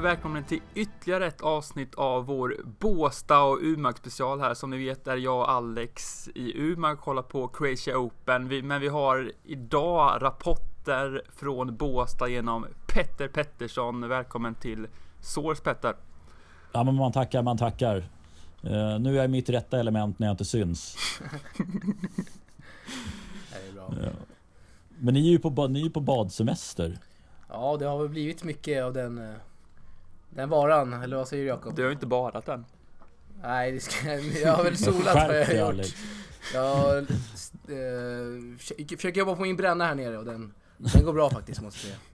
[0.00, 4.54] Ja, vi välkomna till ytterligare ett avsnitt av vår Båsta och Umeå special här.
[4.54, 8.48] Som ni vet är jag och Alex i Umeå och kollar på Croatia Open.
[8.48, 14.08] Vi, men vi har idag rapporter från Båsta genom Petter Pettersson.
[14.08, 14.86] Välkommen till
[15.20, 15.94] Source Petter.
[16.72, 17.96] Ja, men man tackar, man tackar.
[17.96, 20.96] Uh, nu är jag i mitt rätta element när jag inte syns.
[23.50, 23.88] det är bra.
[23.88, 24.12] Uh,
[24.98, 26.98] men ni är ju på, ni är på badsemester.
[27.48, 29.34] Ja, det har väl blivit mycket av den, eh,
[30.30, 31.74] den varan, eller vad säger Jakob?
[31.76, 32.64] Du har ju inte badat än.
[33.42, 34.08] Nej, det ska,
[34.42, 35.86] jag har väl solat har jag gjort.
[36.54, 37.06] Jag eh,
[38.96, 41.96] försöker jobba på min bränna här nere och den, den går bra faktiskt måste jag
[41.96, 42.09] säga.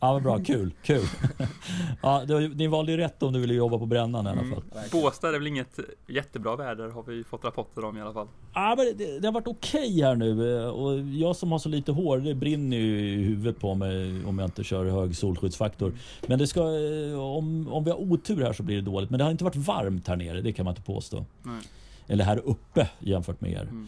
[0.00, 1.04] Ja men bra, kul, kul.
[2.02, 4.62] ja, ni valde ju rätt om du ville jobba på brännan i alla mm, fall.
[4.72, 8.28] Mm, Båstad är väl inget jättebra väder har vi fått rapporter om i alla fall.
[8.54, 11.68] Ja men det, det har varit okej okay här nu och jag som har så
[11.68, 15.92] lite hår, det brinner ju i huvudet på mig om jag inte kör hög solskyddsfaktor.
[16.26, 19.10] Men det ska, eh, om, om vi har otur här så blir det dåligt.
[19.10, 21.24] Men det har inte varit varmt här nere, det kan man inte påstå.
[21.42, 21.60] Nej.
[22.06, 23.62] Eller här uppe jämfört med er.
[23.62, 23.86] Mm.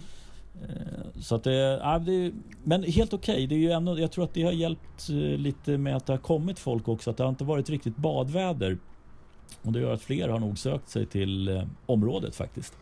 [0.62, 2.32] Eh, så att det, ja, det
[2.64, 3.44] men helt okej.
[3.44, 4.00] Okay.
[4.00, 7.10] jag tror att det har hjälpt eh, lite med att det har kommit folk också.
[7.10, 8.78] Att det har inte varit riktigt badväder.
[9.62, 12.78] Och det gör att fler har nog sökt sig till eh, området faktiskt.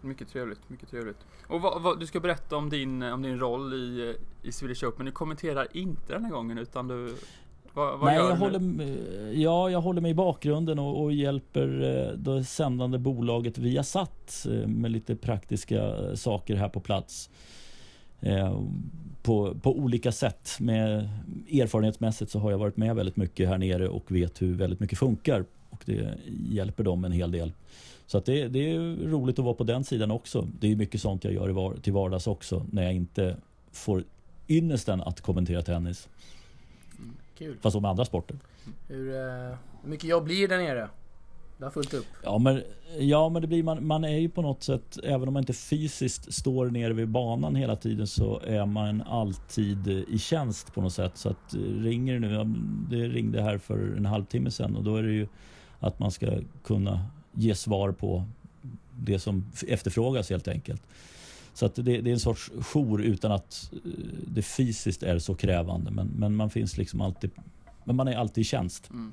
[0.00, 1.26] Mycket trevligt, mycket trevligt.
[1.48, 5.06] Och vad, vad, du ska berätta om din, om din roll i, i Swedish Open.
[5.06, 7.16] Du kommenterar inte den här gången utan du
[7.76, 8.86] vad, vad Nej, jag håller,
[9.32, 14.68] ja, jag håller mig i bakgrunden och, och hjälper eh, det sändande bolaget Viasat eh,
[14.68, 17.30] med lite praktiska eh, saker här på plats.
[19.22, 20.56] På, på olika sätt.
[20.60, 21.08] Med,
[21.52, 24.98] erfarenhetsmässigt så har jag varit med väldigt mycket här nere och vet hur väldigt mycket
[24.98, 25.44] funkar.
[25.70, 26.14] Och det
[26.50, 27.52] hjälper dem en hel del.
[28.06, 30.48] Så att det, det är roligt att vara på den sidan också.
[30.60, 33.36] Det är mycket sånt jag gör till vardags också när jag inte
[33.72, 34.04] får
[34.48, 36.08] ynnesten att kommentera tennis.
[37.38, 37.56] Kul.
[37.60, 38.36] Fast med andra sporter.
[38.88, 40.88] Hur, uh, hur mycket jobb blir det där nere?
[41.58, 42.06] Det har fullt upp.
[42.24, 42.62] Ja men,
[42.98, 45.52] ja, men det blir man, man är ju på något sätt, även om man inte
[45.52, 50.92] fysiskt står nere vid banan hela tiden så är man alltid i tjänst på något
[50.92, 51.12] sätt.
[51.14, 52.54] Så att eh, ringer det nu,
[52.90, 55.26] det ringde här för en halvtimme sedan och då är det ju
[55.80, 58.24] att man ska kunna ge svar på
[58.98, 60.82] det som efterfrågas helt enkelt.
[61.56, 63.90] Så att det, det, är en sorts jour utan att eh,
[64.26, 65.90] det fysiskt är så krävande.
[65.90, 67.30] Men, men man finns liksom alltid,
[67.84, 68.90] men man är alltid i tjänst.
[68.90, 69.12] Mm.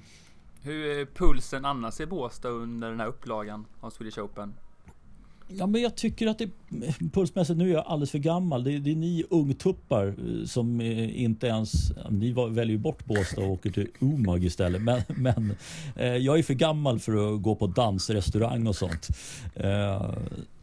[0.61, 4.53] Hur är pulsen annars i Båstad under den här upplagan av Swedish Open?
[5.57, 6.49] Ja, men jag tycker att det
[7.13, 8.63] pulsmässigt, nu är jag alldeles för gammal.
[8.63, 13.41] Det, det är ni ungtuppar eh, som eh, inte ens, ni väljer ju bort Båstad
[13.41, 14.81] och åker till Umag istället.
[14.81, 15.55] Men, men
[15.95, 19.07] eh, jag är för gammal för att gå på dansrestaurang och sånt.
[19.55, 20.13] Eh,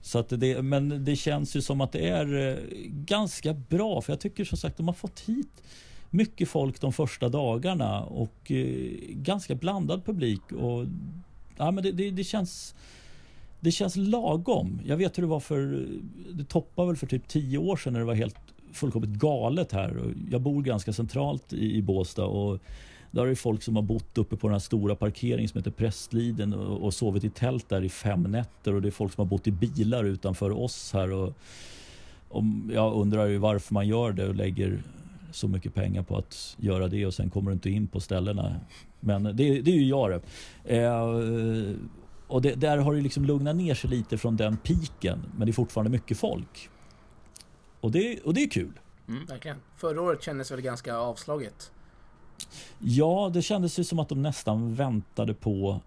[0.03, 2.56] så att det, men det känns ju som att det är eh,
[2.87, 5.62] ganska bra för jag tycker som sagt de har fått hit
[6.11, 10.53] mycket folk de första dagarna och eh, ganska blandad publik.
[10.53, 10.87] Och,
[11.56, 12.75] ja, men det, det, det, känns
[13.60, 14.81] det känns lagom.
[14.84, 15.88] Jag vet hur det var för,
[16.32, 18.37] det toppade väl för typ tio år sedan när det var helt
[18.72, 20.15] fullkomligt galet här.
[20.31, 22.59] Jag bor ganska centralt i, i Båstad och
[23.10, 25.70] där är det folk som har bott uppe på den här stora parkeringen som heter
[25.70, 29.22] Prästliden och, och sovit i tält där i fem nätter och det är folk som
[29.25, 31.12] har bott i bilar utanför oss här.
[31.12, 31.32] Och,
[32.28, 34.82] och jag undrar ju varför man gör det och lägger
[35.32, 38.56] så mycket pengar på att göra det och sen kommer du inte in på ställena.
[39.00, 40.20] Men det, det är ju jag det.
[40.76, 41.75] Eh,
[42.31, 45.51] och det, där har det liksom lugnat ner sig lite från den piken men det
[45.51, 46.71] är fortfarande mycket folk.
[47.81, 48.81] Och det, och det är kul.
[49.09, 49.27] Mm.
[49.27, 49.57] Verkligen.
[49.77, 51.73] Förra året kändes väl ganska avslaget.
[52.79, 55.81] Ja, det kändes ju som att de nästan väntade på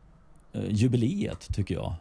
[0.52, 1.94] eh, jubileet tycker jag.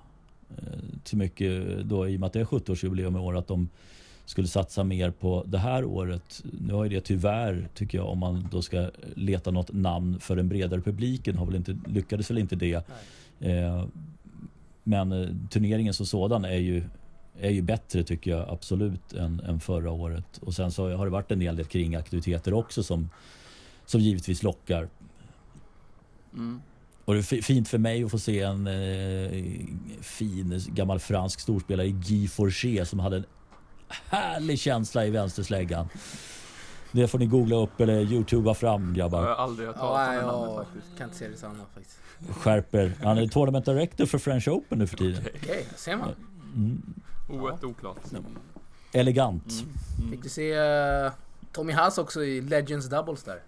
[0.56, 3.68] Eh, till mycket då i och med att det är 70-årsjubileum i år att de
[4.24, 6.42] skulle satsa mer på det här året.
[6.60, 10.36] Nu har ju det tyvärr, tycker jag, om man då ska leta något namn för
[10.36, 12.86] den bredare publiken, har väl inte, lyckades väl inte det.
[13.40, 13.84] Eh,
[14.82, 16.82] men eh, turneringen som sådan är ju,
[17.40, 20.38] är ju bättre tycker jag absolut än, än förra året.
[20.40, 23.08] Och sen så har det varit en hel del kringaktiviteter också som
[23.86, 24.88] som givetvis lockar.
[26.32, 26.62] Mm.
[27.04, 29.44] Och det är fint för mig att få se en eh,
[30.00, 33.24] fin gammal fransk storspelare, Guy Forché, som hade en
[33.88, 35.88] härlig känsla i vänstersläggan.
[36.92, 39.22] Det får ni googla upp eller youtuba fram grabbar.
[39.22, 40.98] Jag har aldrig hört talas om det faktiskt.
[40.98, 41.98] kan inte se det samma faktiskt.
[42.30, 42.92] Skärper.
[43.02, 45.22] Han är tournament director för French Open nu för tiden.
[45.26, 46.08] Okej, okay, ser man.
[46.54, 46.82] Mm.
[47.28, 47.68] Oerhört ja.
[47.68, 47.98] oklart.
[48.92, 49.52] Elegant.
[49.52, 49.74] Mm.
[49.98, 50.10] Mm.
[50.10, 50.58] Fick du se
[51.04, 51.12] uh,
[51.52, 53.40] Tommy Haas också i Legends Doubles där?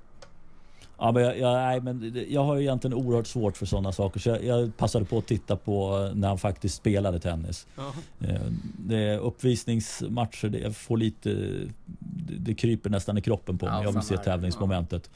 [0.99, 4.21] Ja, men jag, jag, nej, men jag har egentligen oerhört svårt för sådana saker.
[4.21, 7.67] Så jag, jag passade på att titta på när han faktiskt spelade tennis.
[7.77, 8.57] Uh-huh.
[8.79, 11.31] Det är uppvisningsmatcher, det, får lite,
[11.99, 13.75] det, det kryper nästan i kroppen på mig.
[13.75, 15.11] Ja, jag vill se tävlingsmomentet.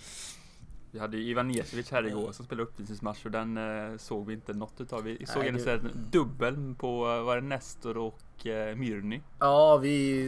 [0.90, 4.34] Vi hade ju Ivan Nesevic här igår som spelade uppvisningsmatch och den eh, såg vi
[4.34, 5.02] inte något utav.
[5.02, 5.80] Vi såg Nej, en det...
[6.10, 9.20] dubbel på, var det Nestor och eh, Myrny?
[9.38, 10.24] Ja, vi...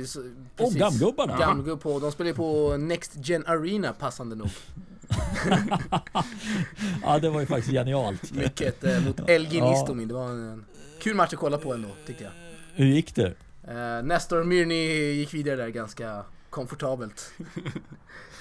[0.56, 0.75] Precis.
[0.75, 1.38] Och Gamgubbarna!
[1.38, 4.49] Gamgubb på, de spelar ju på Next Gen Arena passande nog.
[7.02, 8.32] ja, det var ju faktiskt genialt.
[8.32, 9.70] Mycket eh, mot LG ja.
[9.70, 10.08] Nistomin.
[10.08, 10.64] Det var en,
[11.00, 12.32] kul match att kolla på ändå, tyckte jag.
[12.74, 13.34] Hur gick det?
[13.68, 17.32] Eh, Nestor Myrny gick vidare där ganska komfortabelt.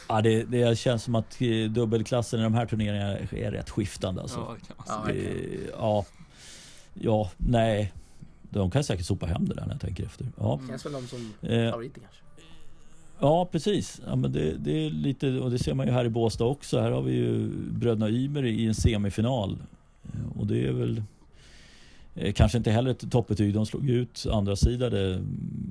[0.09, 4.21] Ja, det, det känns som att eh, dubbelklassen i de här turneringarna är rätt skiftande
[4.21, 4.57] alltså.
[4.87, 6.05] Ja, det ja,
[6.93, 7.93] ja, nej.
[8.41, 10.27] De kan säkert sopa hem det där när jag tänker efter.
[10.37, 10.53] Ja.
[10.53, 10.67] Mm.
[10.67, 12.21] Känns väl de som eh, favoriter kanske.
[13.21, 14.01] Ja, precis.
[14.05, 16.79] Ja, men det, det, är lite, och det ser man ju här i Båstad också.
[16.79, 19.57] Här har vi ju bröderna Ymer i en semifinal.
[20.35, 21.03] Och det är väl
[22.19, 23.53] Eh, kanske inte heller ett toppbetyg.
[23.53, 25.19] De slog ut andra sidan eh,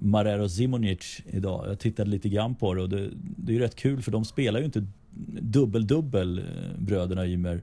[0.00, 1.64] Marero Simonic idag.
[1.68, 4.24] Jag tittade lite grann på det och det, det är ju rätt kul för de
[4.24, 4.86] spelar ju inte
[5.40, 6.44] dubbel-dubbel, eh,
[6.78, 7.62] bröderna Ymer.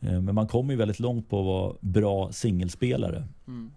[0.00, 3.24] Eh, men man kommer ju väldigt långt på att vara bra singelspelare.
[3.46, 3.70] Mm.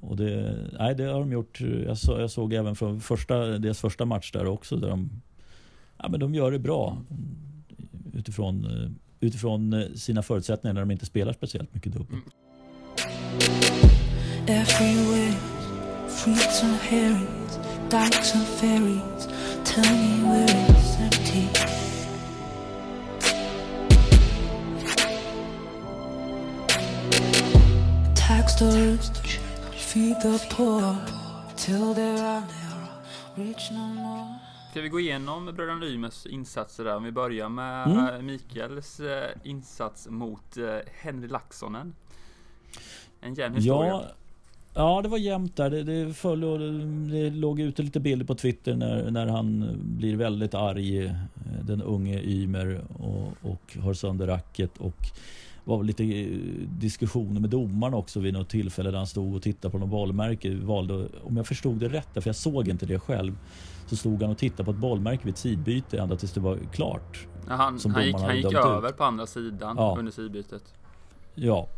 [0.00, 1.60] Och det, nej, det har de gjort.
[1.60, 4.76] Jag, så, jag såg även från första, deras första match där också.
[4.76, 5.10] Där de,
[5.98, 7.02] ja, men de gör det bra
[8.12, 8.66] utifrån,
[9.20, 12.16] utifrån sina förutsättningar när de inte spelar speciellt mycket dubbel.
[12.16, 12.24] Mm.
[14.46, 15.36] Everywhere,
[16.08, 17.58] fruits and herrings,
[17.90, 19.28] dykes and ferries.
[19.64, 21.48] Tell me where it's empty.
[28.14, 29.19] Tax the rich,
[29.92, 30.96] feed the poor,
[31.56, 32.42] till there are
[33.34, 34.38] rich no more.
[34.70, 36.96] Ska vi gå igenom bröderna Nymers insatser där?
[36.96, 38.26] Om vi börjar med mm.
[38.26, 41.94] Mikaels eh, insats mot eh, Henry Laxonen.
[43.20, 43.90] En jämn historia.
[43.90, 44.04] Ja,
[44.74, 45.70] ja, det var jämnt där.
[45.70, 46.70] Det, det, föll och det,
[47.10, 51.12] det låg ute lite bilder på Twitter när, när han blir väldigt arg, eh,
[51.62, 54.78] den unge Ymer, och, och har sönder racket.
[54.78, 55.12] Och
[55.64, 56.26] var lite eh,
[56.68, 60.54] diskussioner med domaren också vid något tillfälle där han stod och tittade på något bollmärke.
[60.54, 63.38] Valde, om jag förstod det rätt, för jag såg inte det själv,
[63.86, 67.26] så stod han och tittade på ett bollmärke vid sidbyte ända tills det var klart.
[67.48, 68.96] Ja, han, han gick, han gick över ut.
[68.96, 69.96] på andra sidan ja.
[69.98, 70.74] under sidbytet.
[71.34, 71.68] Ja,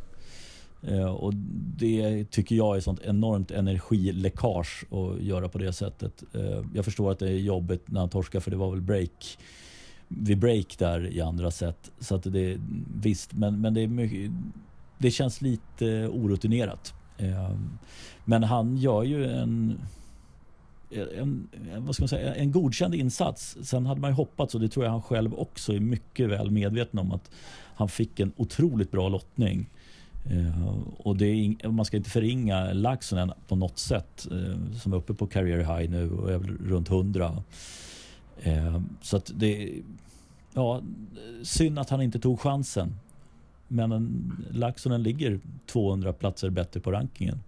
[0.82, 1.34] Eh, och
[1.76, 6.22] det tycker jag är sånt enormt energiläckage att göra på det sättet.
[6.34, 9.38] Eh, jag förstår att det är jobbigt när han torskar för det var väl break
[10.18, 11.90] vid break där i andra set.
[11.98, 12.58] Så att det
[12.94, 14.30] visst, men, men det är mycket,
[14.98, 16.94] det känns lite orutinerat.
[17.18, 17.78] Ehm,
[18.24, 19.80] men han gör ju en
[21.18, 21.48] en,
[21.78, 23.56] vad ska man säga, en godkänd insats.
[23.62, 26.50] Sen hade man ju hoppats, och det tror jag han själv också är mycket väl
[26.50, 27.30] medveten om, att
[27.74, 29.70] han fick en otroligt bra lottning.
[30.32, 34.96] Uh, och det är man ska inte förringa Laxonen på något sätt uh, som är
[34.96, 37.42] uppe på career high nu och är runt 100.
[38.38, 39.82] Eh, så att det
[40.52, 40.82] ja,
[41.42, 42.94] synd att han inte tog chansen.
[43.68, 47.40] Men Laxonen ligger 200 platser bättre på rankingen.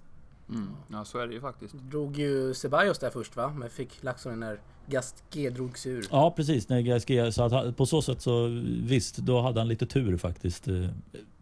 [0.49, 0.69] Mm.
[0.89, 1.75] Ja, så är det ju faktiskt.
[1.75, 3.53] Drog ju Ceballos där först va?
[3.57, 6.07] Men fick Laxonen när Gasquet drogs ur.
[6.11, 6.69] Ja, precis.
[6.69, 8.47] När Gasquet, så att, på så sätt så
[8.83, 10.69] visst, då hade han lite tur faktiskt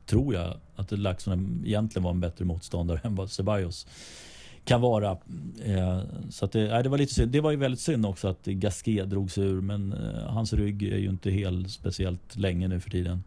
[0.07, 3.87] tror jag att Laxonen egentligen var en bättre motståndare än vad Ceballos
[4.65, 5.11] kan vara.
[5.65, 6.01] Eh,
[6.31, 7.33] så att det, nej, det var lite synd.
[7.33, 10.99] Det var ju väldigt synd också att Gasquet drogs ur men eh, hans rygg är
[10.99, 13.25] ju inte helt speciellt länge nu för tiden.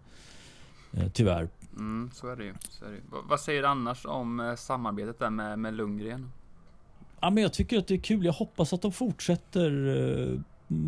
[0.93, 1.49] Eh, tyvärr.
[1.75, 2.53] Mm, så är det ju.
[2.69, 2.97] Så är det.
[3.29, 6.31] Vad säger du annars om samarbetet där med, med Lundgren?
[7.19, 8.25] Ja, men jag tycker att det är kul.
[8.25, 10.41] Jag hoppas att de fortsätter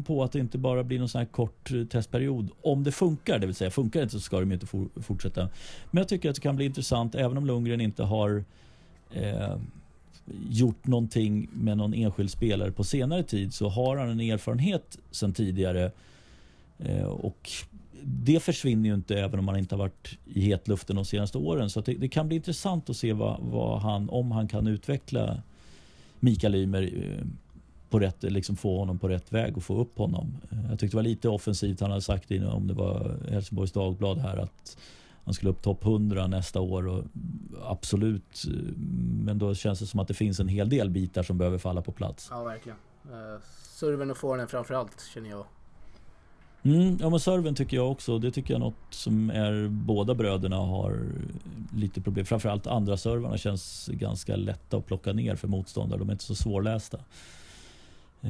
[0.06, 2.50] på att det inte bara blir någon sån här kort testperiod.
[2.62, 5.50] Om det funkar, det vill säga funkar det inte så ska de inte for, fortsätta.
[5.92, 8.44] Men jag tycker att det kan bli intressant även om Lundgren inte har
[9.12, 9.58] eh,
[10.50, 15.34] gjort någonting med någon enskild spelare på senare tid så har han en erfarenhet sedan
[15.34, 15.91] tidigare.
[16.79, 17.50] Eh, och
[18.03, 21.69] det försvinner ju inte även om han inte har varit i hetluften de senaste åren.
[21.69, 25.41] Så det, det, kan bli intressant att se vad, vad, han, om han kan utveckla
[26.19, 27.25] Mikael Ymer eh,
[27.89, 30.38] på rätt, liksom få honom på rätt väg och få upp honom.
[30.51, 31.79] Eh, jag tyckte det var lite offensivt.
[31.81, 34.77] Han hade sagt innan om det var Helsingborgs Dagblad här att
[35.27, 36.88] han skulle upp topp 100 nästa år.
[36.88, 37.03] Och
[37.65, 38.43] absolut,
[39.25, 41.81] men då känns det som att det finns en hel del bitar som behöver falla
[41.81, 42.27] på plats.
[42.31, 42.77] Ja, verkligen.
[43.05, 43.39] Uh,
[43.74, 45.46] serven och forehanden framförallt känner jag.
[46.63, 48.19] Mm, ja men serven tycker jag också.
[48.19, 51.01] Det tycker jag är något som är båda bröderna har
[51.75, 52.25] lite problem.
[52.25, 56.00] Framförallt andra servarna känns ganska lätta att plocka ner för motståndare.
[56.00, 56.98] De är inte så svårlästa.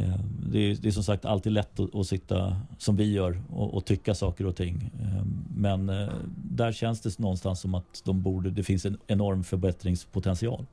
[0.01, 0.20] Eh,
[0.51, 3.74] det är, det är, som sagt alltid lätt att, att sitta som vi gör och,
[3.74, 4.92] och, tycka saker och ting.
[5.01, 5.25] Eh,
[5.56, 10.66] men eh, där känns det någonstans som att de borde, det finns en enorm förbättringspotential.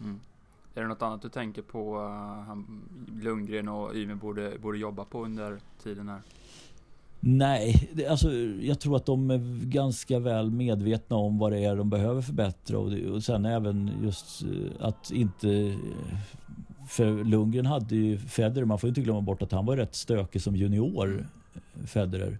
[0.00, 0.20] Mm.
[0.74, 5.24] Är det något annat du tänker på uh, Lundgren och Ymer borde, borde jobba på
[5.24, 6.20] under tiden här?
[7.20, 11.76] Nej, det, alltså, jag tror att de är ganska väl medvetna om vad det är
[11.76, 14.42] de behöver förbättra och, det, och sen även just
[14.80, 15.76] att inte...
[16.94, 20.42] För Lundgren hade ju Federer, man får inte glömma bort att han var rätt stökig
[20.42, 21.26] som junior,
[21.86, 22.38] Federer.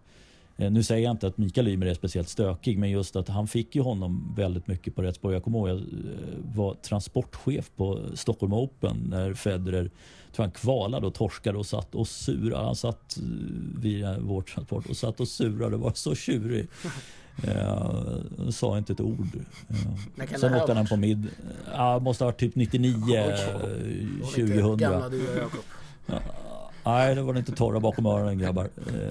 [0.56, 3.48] Eh, nu säger jag inte att Mikael Ymer är speciellt stökig, men just att han
[3.48, 5.32] fick ju honom väldigt mycket på rätt spår.
[5.32, 9.90] Jag kommer ihåg att jag eh, var transportchef på Stockholm Open när Federer
[10.32, 12.64] tror han kvalade och torskade och satt och surade.
[12.64, 13.22] Han satt eh,
[13.82, 16.66] vid vår transport och satt och surade och var så tjurig.
[17.48, 19.28] Uh, sa inte ett ord.
[19.70, 21.28] Uh, sen åkte han på mid...
[21.72, 24.76] Ja, uh, måste ha varit typ 99, uh, 2000.
[24.76, 25.64] Gamla du och Jakob.
[26.84, 28.68] Nej, det var inte torra bakom öronen grabbar.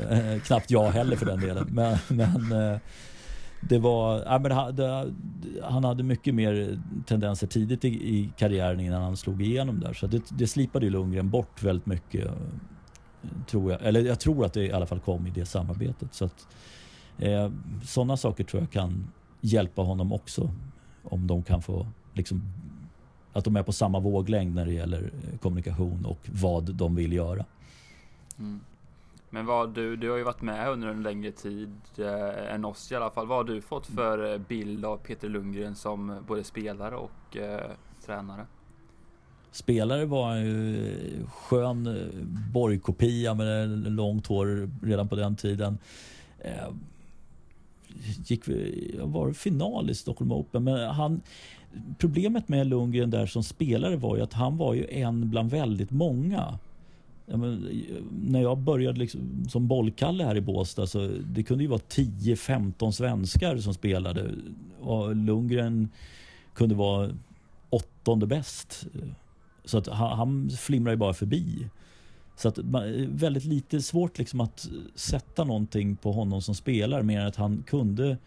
[0.10, 1.68] Eh, knappt jag heller för den delen.
[1.72, 2.80] Men, men eh,
[3.62, 5.14] det var, ja, men han, det,
[5.64, 9.94] han hade mycket mer tendenser tidigt i, i, karriären innan han slog igenom där.
[9.94, 12.28] Så det, det slipade ju Lundgren bort väldigt mycket.
[13.48, 13.82] Tror jag.
[13.82, 16.14] Eller jag tror att det i alla fall kom i det samarbetet.
[16.14, 16.48] Så att,
[17.18, 17.52] eh,
[17.84, 19.08] sådana saker tror jag kan
[19.42, 20.52] hjälpa honom också.
[21.04, 22.42] Om de kan få liksom
[23.34, 27.46] att de är på samma våglängd när det gäller kommunikation och vad de vill göra.
[28.40, 28.60] Mm.
[29.30, 32.92] Men vad du, du har ju varit med under en längre tid eh, än oss
[32.92, 33.28] i alla fall.
[33.28, 37.72] Vad har du fått för eh, bild av Peter Lundgren som både spelare och eh,
[38.06, 38.46] tränare?
[39.52, 45.78] Spelare var ju skön eh, borgkopia med långt hår redan på den tiden.
[46.40, 46.70] Eh,
[48.26, 48.42] gick,
[49.02, 51.22] var final i Stockholm Open men han
[51.98, 55.92] Problemet med Lundgren där som spelare var ju att han var ju en bland väldigt
[55.92, 56.60] många.
[57.26, 57.70] Ja, men,
[58.12, 62.92] när jag började liksom, som bollkalle här i Båstad så det kunde ju vara 10-15
[62.92, 64.32] svenskar som spelade
[64.80, 65.90] och Lundgren
[66.54, 67.10] kunde vara
[67.70, 68.88] åttonde bäst.
[69.66, 71.70] Så att han, han flimrar ju bara förbi.
[72.36, 72.58] Så att
[73.08, 77.64] väldigt lite svårt liksom att sätta någonting på honom som spelar mer än att han
[77.68, 78.18] kunde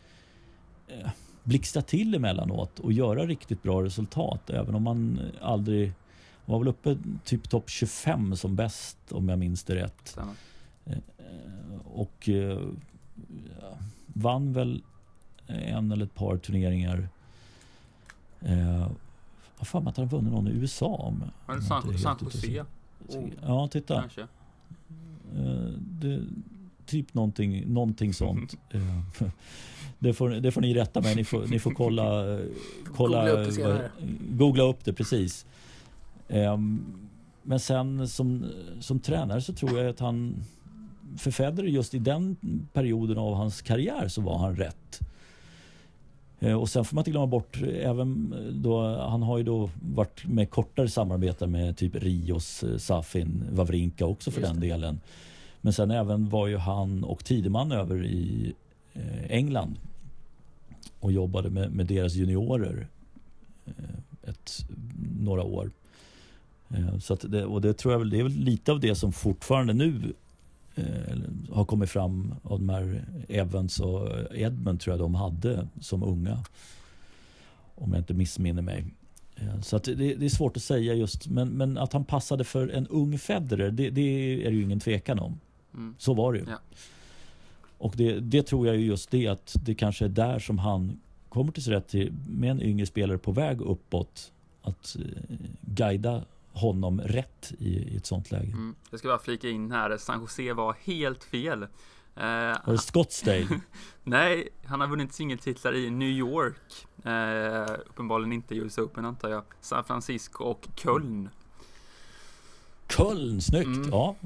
[0.89, 1.11] eh,
[1.43, 5.93] blixtra till emellanåt och göra riktigt bra resultat även om man aldrig
[6.45, 10.19] var väl uppe typ topp 25 som bäst om jag minns det rätt.
[10.85, 10.97] Eh,
[11.85, 12.59] och eh,
[14.07, 14.83] vann väl
[15.47, 17.09] en eller ett par turneringar.
[18.41, 18.89] Eh,
[19.59, 20.87] vad fan att han vunnit någon i USA.
[20.87, 22.65] Om, Men San, San Jose?
[23.09, 23.29] Oh.
[23.47, 24.01] Ja, titta.
[24.01, 24.21] Kanske.
[24.21, 26.21] Eh, det,
[26.87, 28.55] typ någonting, någonting sånt.
[28.71, 29.29] Eh,
[29.99, 31.17] det, får, det får ni rätta mig.
[31.17, 32.39] Ni får, ni får kolla,
[32.97, 33.91] kolla googla upp det senare.
[34.31, 35.47] Googla upp det precis.
[36.29, 36.85] Ehm,
[37.43, 38.47] men sen som,
[38.81, 40.45] som tränare så tror jag att han
[41.19, 42.37] för Federer just i den
[42.73, 45.01] perioden av hans karriär så var han rätt.
[46.41, 50.27] Ehm, och sen får man inte glömma bort även då han har ju då varit
[50.27, 55.01] med kortare samarbeten med typ Rios, eh, Safin, Wawrinka också för den delen.
[55.61, 58.53] Men sen även var ju han och Tideman över i
[58.93, 59.79] eh, England
[61.01, 62.87] och jobbade med, med deras juniorer
[63.67, 64.67] eh, ett,
[65.21, 65.71] några år.
[66.69, 69.13] Eh, så det, och det tror jag väl, det är väl lite av det som
[69.13, 70.13] fortfarande nu
[70.77, 71.17] eh,
[71.53, 76.45] har kommit fram av de här Evans och Edmund tror jag de hade som unga.
[77.75, 78.85] Om jag inte missminner mig.
[79.37, 82.69] Eh, så det, det, är svårt att säga just, men, men att han passade för
[82.69, 84.01] en ung Federer, det, det
[84.47, 85.41] är det ju ingen tvekan om.
[85.75, 85.95] Mm.
[85.99, 86.45] Så var det ju.
[86.49, 86.59] Ja.
[87.79, 91.01] Och det, det, tror jag ju just det att det kanske är där som han
[91.29, 94.33] kommer till sig rätt till med en yngre spelare på väg uppåt.
[94.63, 94.97] Att
[95.61, 96.25] guida
[96.57, 98.53] honom rätt i, i ett sånt läge.
[98.53, 98.75] Mm.
[98.91, 101.63] Jag ska bara flika in här, San Jose var helt fel.
[101.63, 102.23] Uh,
[102.65, 103.61] var det Scottsdale?
[104.03, 106.87] Nej, han har vunnit singeltitlar i New York.
[107.07, 109.43] Uh, uppenbarligen inte US Open antar jag.
[109.61, 111.29] San Francisco och Köln.
[112.89, 113.67] Köln, snyggt!
[113.67, 113.89] Mm.
[113.91, 114.17] Ja.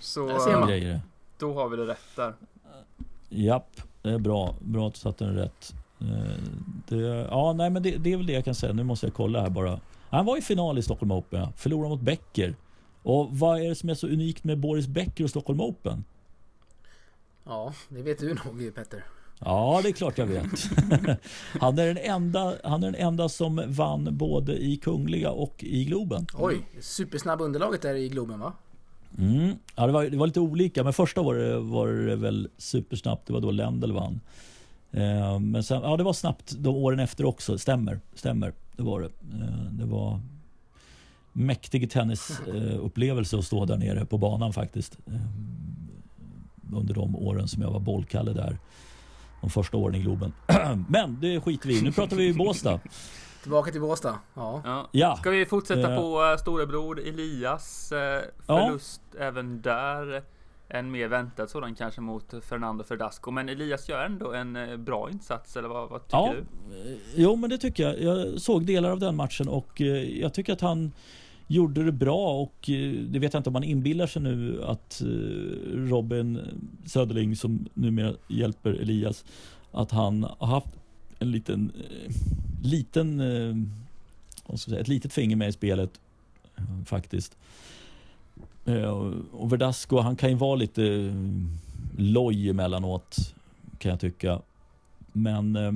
[0.00, 0.98] Så uh,
[1.38, 2.34] då har vi det rätt där.
[3.28, 4.54] Japp, det är bra.
[4.60, 5.74] Bra att du satte den rätt.
[6.88, 8.72] Det, ja, nej men det, det, är väl det jag kan säga.
[8.72, 9.80] Nu måste jag kolla här bara.
[10.10, 11.52] Han var i final i Stockholm Open, ja.
[11.56, 12.56] förlorade mot Becker.
[13.02, 16.04] Och vad är det som är så unikt med Boris Becker och Stockholm Open?
[17.44, 19.04] Ja, det vet du nog Petter.
[19.40, 20.44] Ja, det är klart jag vet.
[21.60, 25.84] han, är den enda, han är den enda som vann både i Kungliga och i
[25.84, 26.26] Globen.
[26.34, 28.52] Oj, supersnabb underlaget där i Globen va?
[29.18, 29.54] Mm.
[29.76, 33.26] Ja, det var, det var lite olika, men första var det, var det väl supersnabbt.
[33.26, 34.20] Det var då Lendl vann.
[34.92, 37.58] Eh, men sen, ja, det var snabbt de åren efter också.
[37.58, 38.52] Stämmer, stämmer.
[38.76, 39.06] Det var det.
[39.06, 40.20] Eh, det var
[41.32, 44.98] mäktig tennisupplevelse att stå där nere på banan faktiskt.
[45.06, 45.14] Eh,
[46.72, 48.58] under de åren som jag var bollkalle där.
[49.40, 50.32] De första åren i Globen.
[50.88, 51.82] Men det skiter vi i.
[51.82, 52.80] Nu pratar vi Båstad.
[53.42, 54.18] Tillbaka till Båstad.
[54.34, 54.88] Ja.
[54.92, 55.16] ja.
[55.16, 57.88] Ska vi fortsätta på storebror Elias
[58.46, 59.24] förlust ja.
[59.24, 60.22] även där?
[60.68, 63.30] En mer väntad sådan kanske mot Fernando Verdasco.
[63.30, 66.92] Men Elias gör ändå en eh, bra insats, eller vad, vad tycker ja, du?
[66.92, 68.02] Eh, jo, men det tycker jag.
[68.02, 70.92] Jag såg delar av den matchen och jag tycker att han
[71.46, 72.54] gjorde det bra och
[73.08, 75.02] det vet jag inte om man inbillar sig nu att
[75.74, 76.40] Robin
[76.86, 79.24] Söderling som numera hjälper Elias
[79.72, 80.68] att han har haft
[81.18, 81.72] en liten,
[82.62, 83.20] liten
[84.80, 86.00] ett litet finger med i spelet
[86.86, 87.36] faktiskt.
[88.68, 88.90] Eh,
[89.32, 91.14] och Verdasco, han kan ju vara lite eh,
[91.96, 93.34] loj emellanåt,
[93.78, 94.40] kan jag tycka.
[95.12, 95.72] Men eh,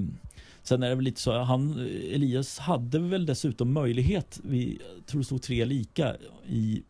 [0.62, 1.78] sen är det väl lite så, han,
[2.12, 6.16] Elias hade väl dessutom möjlighet, vi tror det stod tre lika
[6.48, 6.82] i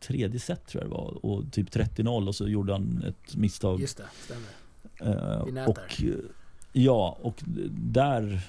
[0.00, 3.80] tredje set tror jag det var och typ 30-0 och så gjorde han ett misstag.
[3.80, 4.48] Just det, stämmer.
[5.02, 6.02] Uh, och,
[6.72, 8.40] ja, och där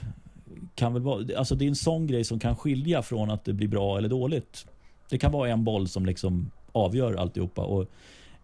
[0.75, 3.53] kan väl vara, alltså det är en sån grej som kan skilja från att det
[3.53, 4.67] blir bra eller dåligt.
[5.09, 7.61] Det kan vara en boll som liksom avgör alltihopa.
[7.61, 7.85] Och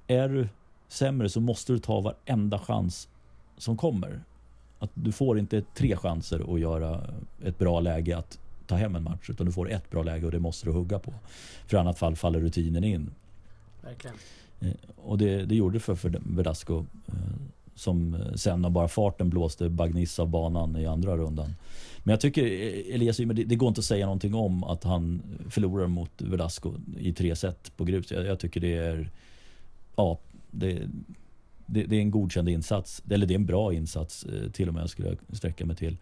[0.08, 0.48] är du
[0.88, 3.08] sämre så måste du ta varenda chans
[3.58, 4.22] som kommer.
[4.80, 7.02] Att du får inte tre chanser att göra
[7.44, 9.30] ett bra läge att ta hem en match.
[9.30, 11.14] Utan du får ett bra läge och det måste du hugga på.
[11.68, 13.12] För i annat fall faller rutinen in.
[13.82, 14.16] Verkligen.
[14.60, 16.86] Eh, och det, det gjorde för, för Verdasco.
[17.76, 21.56] Som eh, sen av bara farten blåste Bagnis av banan i andra rundan.
[22.04, 24.84] Men jag tycker e- Elias Ymer, det, det, går inte att säga någonting om att
[24.84, 28.12] han förlorar mot Velasco i tre set på grus.
[28.12, 29.10] Jag, jag tycker det är
[29.96, 30.20] ja,
[30.52, 30.88] det,
[31.66, 33.04] det, det, är en godkänd insats.
[33.10, 35.98] Eller det är en bra insats eh, till och med skulle jag sträcka mig till.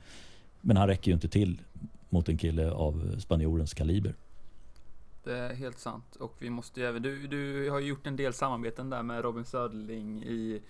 [0.62, 1.62] Men han räcker ju inte till
[2.10, 4.16] mot en kille av spanjorens kaliber.
[5.24, 6.16] Det är helt sant.
[6.16, 9.22] Och vi måste ju även, du, du har ju gjort en del samarbeten där med
[9.22, 10.62] Robin Söderling i,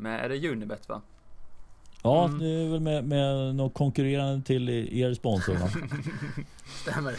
[0.00, 1.00] med, är det Unibet va?
[2.02, 2.38] Ja, mm.
[2.38, 5.68] det är väl med, med något konkurrerande till er sponsor va?
[6.82, 7.14] Stämmer.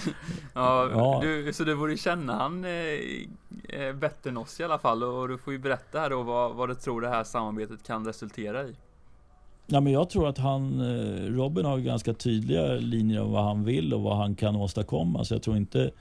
[0.53, 1.19] Ja, ja.
[1.21, 2.71] Du, så du borde känna han eh,
[3.69, 6.55] eh, bättre än oss i alla fall och du får ju berätta här då vad,
[6.55, 8.75] vad du tror det här samarbetet kan resultera i.
[9.73, 13.63] Ja, men jag tror att han, eh, Robin har ganska tydliga linjer om vad han
[13.63, 15.23] vill och vad han kan åstadkomma.
[15.23, 15.91] Så jag tror inte,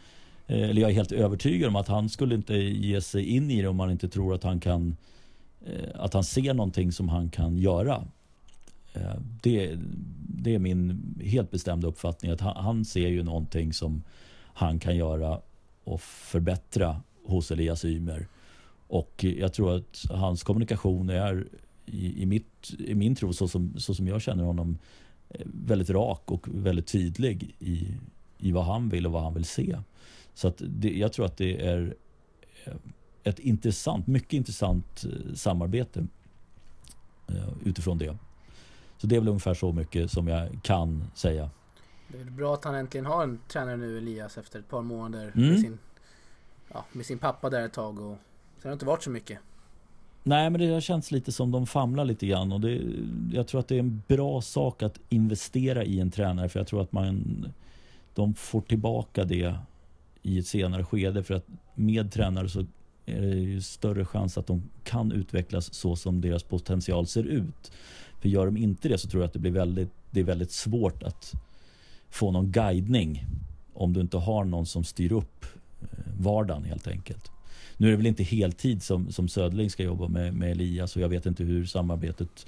[0.46, 3.62] eh, eller jag är helt övertygad om att han skulle inte ge sig in i
[3.62, 4.96] det om han inte tror att han kan,
[5.66, 8.04] Eh, att han ser någonting som han kan göra.
[8.92, 9.78] Eh, det,
[10.28, 14.02] det är min helt bestämda uppfattning att han, han ser ju någonting som
[14.54, 15.40] han kan göra
[15.84, 18.26] och förbättra hos Elias Ymer.
[18.88, 21.46] Och jag tror att hans kommunikation är
[21.86, 24.78] i, i, mitt, i min tro, så som, så som jag känner honom,
[25.28, 27.94] eh, väldigt rak och väldigt tydlig i,
[28.38, 29.78] i vad han vill och vad han vill se.
[30.34, 31.94] Så att det, jag tror att det är
[33.24, 35.04] ett intressant, mycket intressant
[35.34, 36.06] samarbete
[37.64, 38.16] utifrån det.
[38.98, 41.50] Så det är väl ungefär så mycket som jag kan säga.
[42.08, 45.32] Det är bra att han äntligen har en tränare nu, Elias, efter ett par månader
[45.34, 45.48] mm.
[45.48, 45.78] med, sin,
[46.72, 48.00] ja, med sin pappa där ett tag.
[48.00, 48.16] Och
[48.58, 49.38] sen har det inte varit så mycket.
[50.22, 52.52] Nej, men det har känts lite som de famlar lite grann.
[52.52, 52.82] Och det,
[53.32, 56.48] jag tror att det är en bra sak att investera i en tränare.
[56.48, 57.46] För jag tror att man,
[58.14, 59.54] de får tillbaka det
[60.22, 61.22] i ett senare skede.
[61.22, 62.66] För att med tränare så
[63.06, 67.72] är det ju större chans att de kan utvecklas så som deras potential ser ut.
[68.20, 70.52] För gör de inte det så tror jag att det blir väldigt, det är väldigt
[70.52, 71.34] svårt att
[72.10, 73.24] få någon guidning
[73.74, 75.44] om du inte har någon som styr upp
[75.82, 77.30] eh, vardagen helt enkelt.
[77.76, 81.02] Nu är det väl inte heltid som, som Södling ska jobba med, med Elias och
[81.02, 82.46] jag vet inte hur samarbetet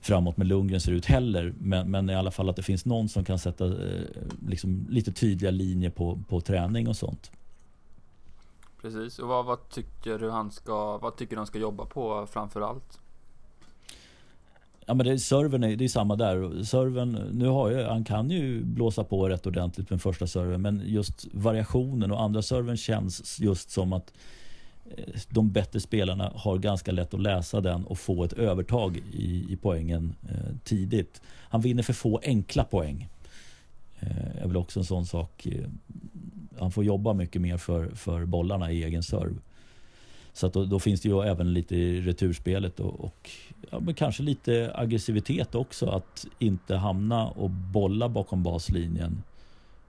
[0.00, 1.54] framåt med Lundgren ser ut heller.
[1.58, 4.02] Men, men i alla fall att det finns någon som kan sätta eh,
[4.48, 7.30] liksom, lite tydliga linjer på, på träning och sånt.
[8.84, 12.26] Precis, och vad, vad tycker du han ska, vad tycker du han ska jobba på
[12.26, 12.98] framför allt?
[14.86, 16.62] Ja men det, serven är, det är samma där.
[16.62, 17.82] Serven, nu har ju...
[17.82, 22.42] han kan ju blåsa på rätt ordentligt med första serven men just variationen och andra
[22.42, 24.12] serven känns just som att
[24.96, 29.46] eh, de bättre spelarna har ganska lätt att läsa den och få ett övertag i,
[29.52, 31.22] i poängen eh, tidigt.
[31.48, 33.08] Han vinner för få enkla poäng.
[34.00, 35.46] Eh, är väl också en sån sak.
[35.46, 35.68] Eh,
[36.58, 39.36] han får jobba mycket mer för, för bollarna i egen serve.
[40.32, 43.30] Så att då, då, finns det ju även lite i returspelet och, och
[43.70, 45.86] ja, men kanske lite aggressivitet också.
[45.86, 49.22] Att inte hamna och bolla bakom baslinjen.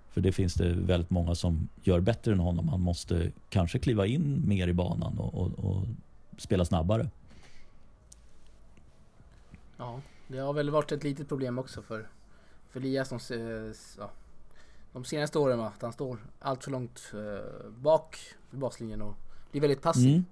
[0.10, 2.70] För det finns det väldigt många som gör bättre än honom.
[2.70, 5.84] Han måste kanske kliva in mer i banan och, och, och
[6.38, 7.10] spela snabbare.
[9.78, 12.08] Ja, det har väl varit ett litet problem också för,
[12.70, 13.20] för Elias som
[13.98, 14.12] ja,
[14.96, 15.58] de senaste åren.
[15.58, 15.72] Va?
[15.76, 18.18] Att han står allt för långt eh, bak
[18.52, 19.16] vid baslinjen och
[19.52, 20.10] blir väldigt passiv.
[20.10, 20.26] Mm.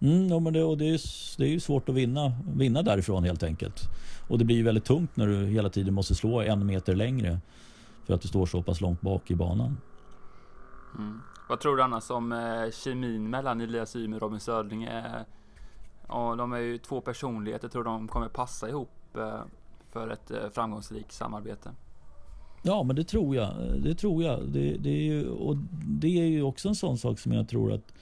[0.00, 1.00] Mm, ja, men det, och det, är,
[1.38, 3.82] det är ju svårt att vinna, vinna därifrån helt enkelt.
[4.28, 7.38] Och det blir ju väldigt tungt när du hela tiden måste slå en meter längre
[8.06, 9.76] för att du står så pass långt bak i banan.
[10.98, 11.20] Mm.
[11.48, 14.84] Vad tror du annars om eh, kemin mellan Elias Ymer och Robin Södling?
[14.84, 15.24] Är,
[16.08, 17.68] Ja, de är ju två personligheter.
[17.68, 19.40] Tror de kommer passa ihop eh,
[19.92, 21.70] för ett eh, framgångsrikt samarbete.
[22.66, 23.54] Ja, men det tror jag.
[23.82, 24.48] Det tror jag.
[24.48, 27.72] Det, det, är ju, och det är ju också en sån sak som jag tror
[27.72, 27.92] att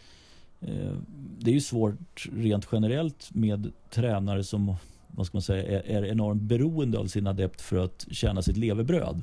[0.60, 0.92] eh,
[1.38, 4.74] det är ju svårt rent generellt med tränare som
[5.06, 8.56] vad ska man säga, är, är enormt beroende av sin adept för att tjäna sitt
[8.56, 9.22] levebröd.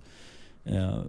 [0.64, 1.00] Eh,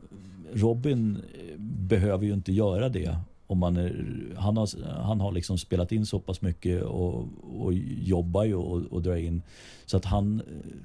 [0.52, 3.18] Robin eh, behöver ju inte göra det.
[3.46, 4.68] Om man är, han, har,
[5.02, 9.16] han har liksom spelat in så pass mycket och, och jobbar ju och, och drar
[9.16, 9.42] in.
[9.86, 10.40] Så att han...
[10.40, 10.76] Eh,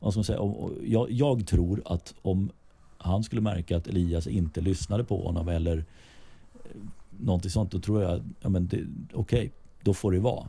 [0.00, 0.38] vad ska man säga?
[0.84, 2.50] Jag, jag tror att om
[2.98, 5.84] han skulle märka att Elias inte lyssnade på honom eller
[7.20, 9.50] någonting sånt, då tror jag, ja men okej, okay,
[9.82, 10.48] då får det vara.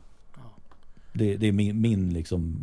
[1.13, 2.57] Det, det, är min, min liksom,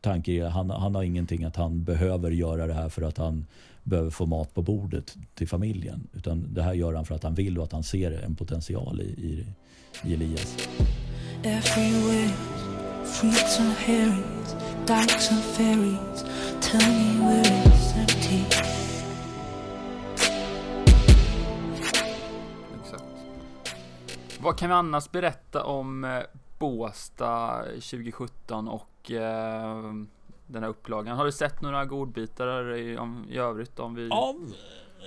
[0.00, 0.44] tanke.
[0.44, 3.46] Han, han har ingenting att han behöver göra det här för att han
[3.82, 6.06] behöver få mat på bordet till familjen.
[6.12, 9.00] Utan det här gör han för att han vill och att han ser en potential
[9.00, 9.46] i, i,
[10.04, 10.56] i Elias.
[14.86, 16.24] Dykes and fairies,
[16.60, 18.44] tell me where it's empty.
[22.80, 23.04] Exakt.
[24.40, 26.22] Vad kan vi annars berätta om eh,
[26.58, 29.92] Båsta 2017 och eh,
[30.46, 31.16] den här upplagan.
[31.16, 33.78] Har du sett några godbitar i, om, i övrigt?
[33.78, 34.08] Om vi...
[34.08, 34.34] Ja,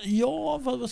[0.03, 0.89] ja vad, vad,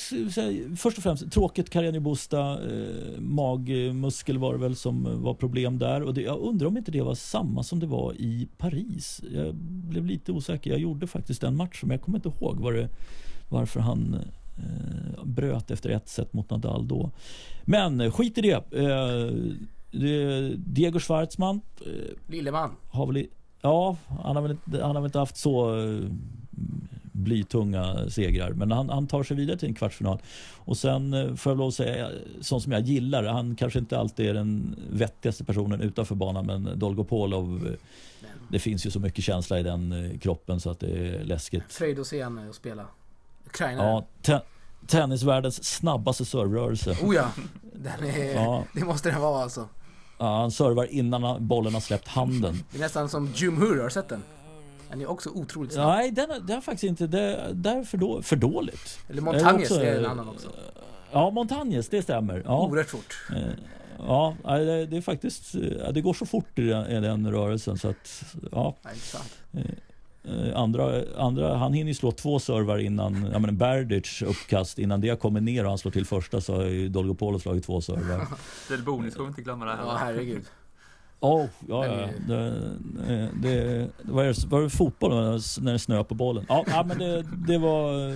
[0.77, 2.39] först och främst tråkigt Carreño Busta.
[2.39, 6.03] Eh, magmuskel var det väl som var problem där.
[6.03, 9.21] Och det, jag undrar om inte det var samma som det var i Paris.
[9.33, 10.71] Jag blev lite osäker.
[10.71, 12.89] Jag gjorde faktiskt den matchen men jag kommer inte ihåg var det,
[13.49, 14.19] varför han
[14.57, 17.11] eh, bröt efter ett set mot Nadal då.
[17.63, 18.73] Men skit i det.
[18.73, 19.31] Eh,
[20.57, 21.61] Diego Schwartzman.
[21.85, 22.71] Eh, Lilleman.
[22.89, 23.27] Har väl,
[23.61, 25.99] ja, han har, väl, han har väl inte haft så eh,
[27.15, 28.49] blytunga segrar.
[28.51, 30.19] Men han, han, tar sig vidare till en kvartsfinal.
[30.55, 32.09] Och sen eh, får jag lov att säga,
[32.41, 36.79] sånt som jag gillar, han kanske inte alltid är den vettigaste personen utanför banan, men
[36.79, 37.75] Dolgopolov,
[38.49, 41.63] det finns ju så mycket känsla i den kroppen så att det är läskigt.
[41.69, 42.85] Fröjd att se henne och spela.
[43.45, 43.83] Ukraina.
[43.83, 44.39] Ja, te
[44.87, 46.97] tennisvärldens snabbaste servrörelse.
[47.03, 47.31] Oh ja,
[47.73, 48.63] den är, ja.
[48.73, 49.69] det måste den vara alltså.
[50.17, 52.63] Ja, han servar innan bollen har släppt handen.
[52.71, 54.23] Det är nästan som Jim Hur, har sett den?
[54.95, 55.87] Den är också otroligt snabb.
[55.87, 57.07] Nej, den, den är faktiskt inte...
[57.07, 58.99] Det, det är för, då, för dåligt.
[59.09, 60.49] Eller Montagnes, det är en annan också.
[61.11, 62.41] Ja, Montagnes, det stämmer.
[62.45, 62.67] Ja.
[62.67, 63.27] Oerhört fort.
[63.35, 63.41] Eh,
[63.97, 65.53] ja, det, det är faktiskt...
[65.93, 68.23] Det går så fort i den, i den rörelsen så att...
[68.51, 68.75] Ja.
[69.53, 75.01] Eh, andra, andra, han hinner ju slå två servar innan, ja men Berdic uppkast, innan
[75.01, 78.27] det kommer ner och han slår till första så har ju Dolgopolo slagit två servar.
[78.69, 79.83] Delboni ska vi inte glömma det här.
[79.83, 80.45] Ja, herregud.
[81.25, 82.09] Oh, ja, ja.
[82.27, 82.49] Det,
[83.41, 85.11] det, var, det, var det fotboll
[85.61, 86.45] när det snö på bollen?
[86.49, 88.15] Ja, ja men det, det var...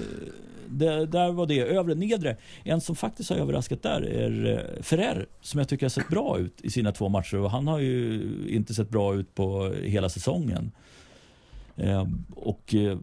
[0.71, 1.61] Det, där var det.
[1.61, 2.37] Övre, nedre.
[2.63, 6.39] En som faktiskt har överraskat där är eh, Ferrer som jag tycker har sett bra
[6.39, 10.09] ut i sina två matcher och han har ju inte sett bra ut på hela
[10.09, 10.71] säsongen.
[11.75, 12.97] Eh, och eh,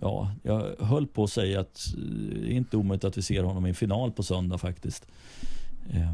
[0.00, 3.66] ja, jag höll på att säga att det är inte omöjligt att vi ser honom
[3.66, 5.06] i final på söndag faktiskt.
[5.90, 6.12] Eh,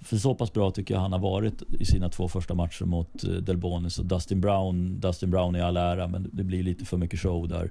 [0.00, 3.08] för så pass bra tycker jag han har varit i sina två första matcher mot
[3.46, 5.00] Delbonis och Dustin Brown.
[5.00, 7.70] Dustin Brown i all ära, men det blir lite för mycket show där.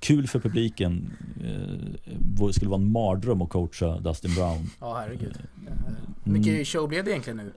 [0.00, 1.12] kul för publiken.
[2.18, 4.70] det skulle vara en mardröm att coacha Dustin Brown.
[4.80, 5.36] Ja, herregud.
[6.24, 6.64] Hur mycket mm.
[6.64, 7.52] show blev det egentligen nu?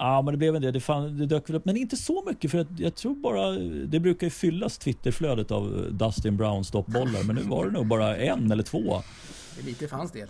[0.00, 0.72] Ja, men det blev en del.
[0.72, 3.50] Det, fan, det dök väl upp, men inte så mycket för att jag tror bara
[3.86, 8.16] det brukar ju fyllas Twitterflödet av Dustin Brown stoppbollar, men nu var det nog bara
[8.16, 9.02] en eller två.
[9.56, 10.28] Det är lite för hans del.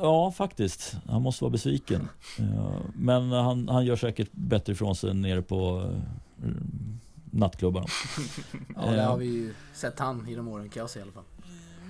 [0.00, 0.96] Ja, faktiskt.
[1.08, 2.08] Han måste vara besviken.
[2.94, 5.90] Men han, han gör säkert bättre ifrån sig nere på
[6.42, 6.48] eh,
[7.30, 7.86] nattklubbarna.
[8.76, 11.24] ja, det har vi ju sett han genom åren kan jag säga i alla fall.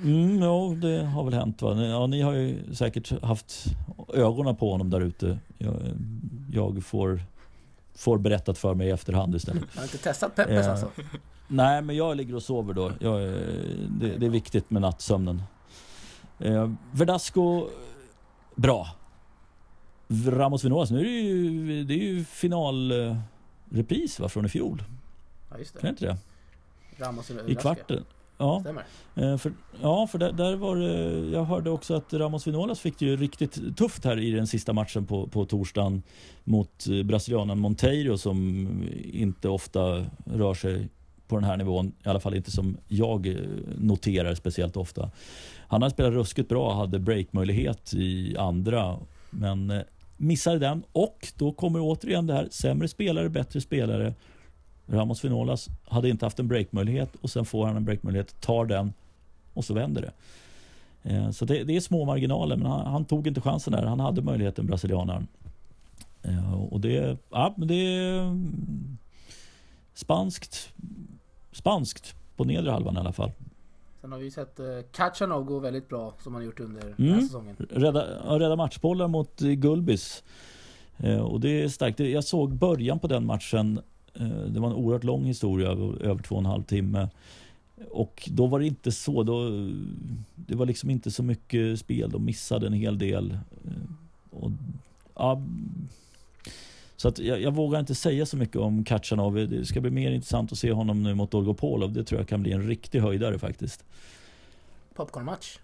[0.02, 1.62] Mm, ja, det har väl hänt.
[1.62, 1.84] Va?
[1.84, 3.64] Ja, ni har ju säkert haft
[4.14, 5.38] ögonen på honom där ute.
[5.58, 5.74] Jag,
[6.52, 7.22] jag, får,
[7.94, 9.64] får berättat för mig i efterhand istället.
[9.72, 10.90] Jag har inte testat Peppes eh, alltså?
[11.48, 12.92] Nej, men jag ligger och sover då.
[12.98, 13.20] Jag,
[13.88, 15.42] det, det, är viktigt med nattsömnen.
[16.38, 17.68] Eh, Verdasco,
[18.54, 18.88] bra.
[20.26, 24.82] Ramos Vinolas, nu är det ju, det är ju finalrepris va, från i fjol.
[25.50, 25.80] Ja, just det.
[25.80, 26.16] Kan inte det?
[26.98, 28.04] Ramos I kvarten.
[28.38, 28.84] Ja, Stämmer.
[29.14, 32.98] Eh, för, ja, för där, där, var det, jag hörde också att Ramos Vinolas fick
[32.98, 36.02] det ju riktigt tufft här i den sista matchen på, på torsdagen
[36.44, 38.66] mot eh, brasilianen Monteiro som
[39.12, 40.88] inte ofta rör sig
[41.28, 43.36] på den här nivån, i alla fall inte som jag eh,
[43.78, 45.10] noterar speciellt ofta.
[45.68, 48.96] Han har spelat ruskigt bra, hade breakmöjlighet i andra,
[49.30, 49.82] men eh,
[50.16, 54.14] missade den och då kommer återigen det här, sämre spelare, bättre spelare
[54.86, 58.92] Ramos Finolas hade inte haft en breakmöjlighet och sen får han en breakmöjlighet, tar den
[59.54, 60.12] och så vänder det.
[61.10, 63.82] Eh, så det, det, är små marginaler, men han, han, tog inte chansen där.
[63.82, 65.26] Han hade möjligheten, brasilianaren.
[66.70, 68.18] Och det, ja, det
[69.94, 70.72] spanskt,
[71.52, 73.32] spanskt på nedre halvan i alla fall.
[74.00, 76.94] Sen har vi sett eh, Kachanov gå väldigt bra som han gjort under mm.
[76.96, 77.26] den här mm.
[77.26, 77.56] säsongen.
[77.70, 78.04] Rädda,
[78.38, 80.22] rädda matchbollar mot Gulbis.
[80.96, 82.00] Eh, och det är starkt.
[82.00, 83.80] Jag såg början på den matchen.
[84.14, 85.68] Eh, det var en oerhört lång historia,
[86.00, 87.08] över två och en halv timme.
[87.90, 89.22] Och då var det inte så.
[89.22, 89.48] Då,
[90.34, 92.10] det var liksom inte så mycket spel.
[92.10, 93.32] De missade en hel del.
[93.64, 94.50] Eh, och,
[95.14, 95.42] ja,
[97.02, 99.34] så att jag, jag, vågar inte säga så mycket om Kachanov.
[99.34, 101.92] Det ska bli mer intressant att se honom nu mot Dolgopolov.
[101.92, 103.84] Det tror jag kan bli en riktig höjdare faktiskt.
[104.94, 105.58] Popcornmatch?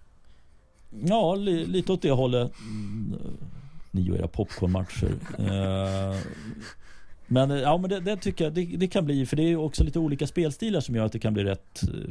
[1.03, 2.51] Ja, li, lite åt det hållet.
[3.91, 5.11] Ni och era popcornmatcher.
[5.39, 6.17] uh,
[7.27, 9.83] men ja, men det, det tycker jag det, det, kan bli, för det är också
[9.83, 12.09] lite olika spelstilar som gör att det kan bli rätt uh,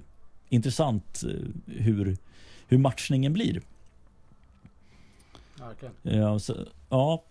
[0.48, 2.16] intressant uh, hur,
[2.68, 3.62] hur matchningen blir.
[5.58, 5.94] Verkligen.
[6.02, 6.54] Ja, så,
[6.88, 7.22] ja,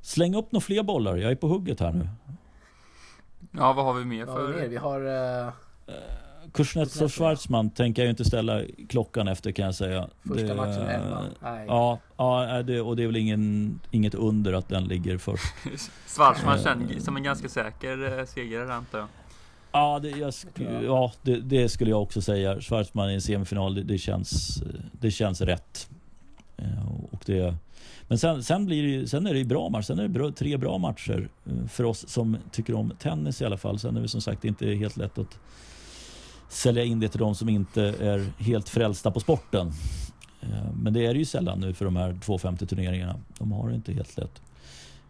[0.00, 1.16] Släng upp några fler bollar.
[1.16, 2.08] Jag är på hugget här nu.
[3.50, 4.52] Ja, vad har vi mer för?
[4.52, 5.00] Vi, vi har...
[5.46, 5.52] Uh...
[6.52, 10.08] Kuznetsov och Schwarzman tänker jag ju inte ställa klockan efter kan jag säga.
[10.28, 11.24] Första det, matchen hemma.
[11.66, 15.54] Ja, ja det, och det är väl ingen, inget under att den ligger först.
[16.06, 19.08] Schwarzman känns som en ganska säker segrare antar jag.
[19.72, 20.32] Ja, det, jag,
[20.84, 22.60] ja det, det, skulle jag också säga.
[22.60, 25.90] Schwarzman i en semifinal, det, det, känns, det känns rätt.
[27.10, 27.54] Och det,
[28.08, 29.82] men sen, sen, blir det, sen är det bra matcher.
[29.82, 33.44] Sen är det bra, tre bra matcher eh, för oss som tycker om tennis i
[33.44, 33.78] alla fall.
[33.78, 35.38] Sen är det som sagt inte helt lätt att
[36.48, 39.72] sälja in det till de som inte är helt frälsta på sporten.
[40.40, 43.16] Eh, men det är det ju sällan nu för de här 250 turneringarna.
[43.38, 44.42] De har det inte helt lätt.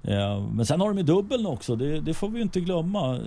[0.03, 1.77] Eh, men sen har de ju dubbeln också.
[1.77, 3.21] Det, det får vi inte glömma.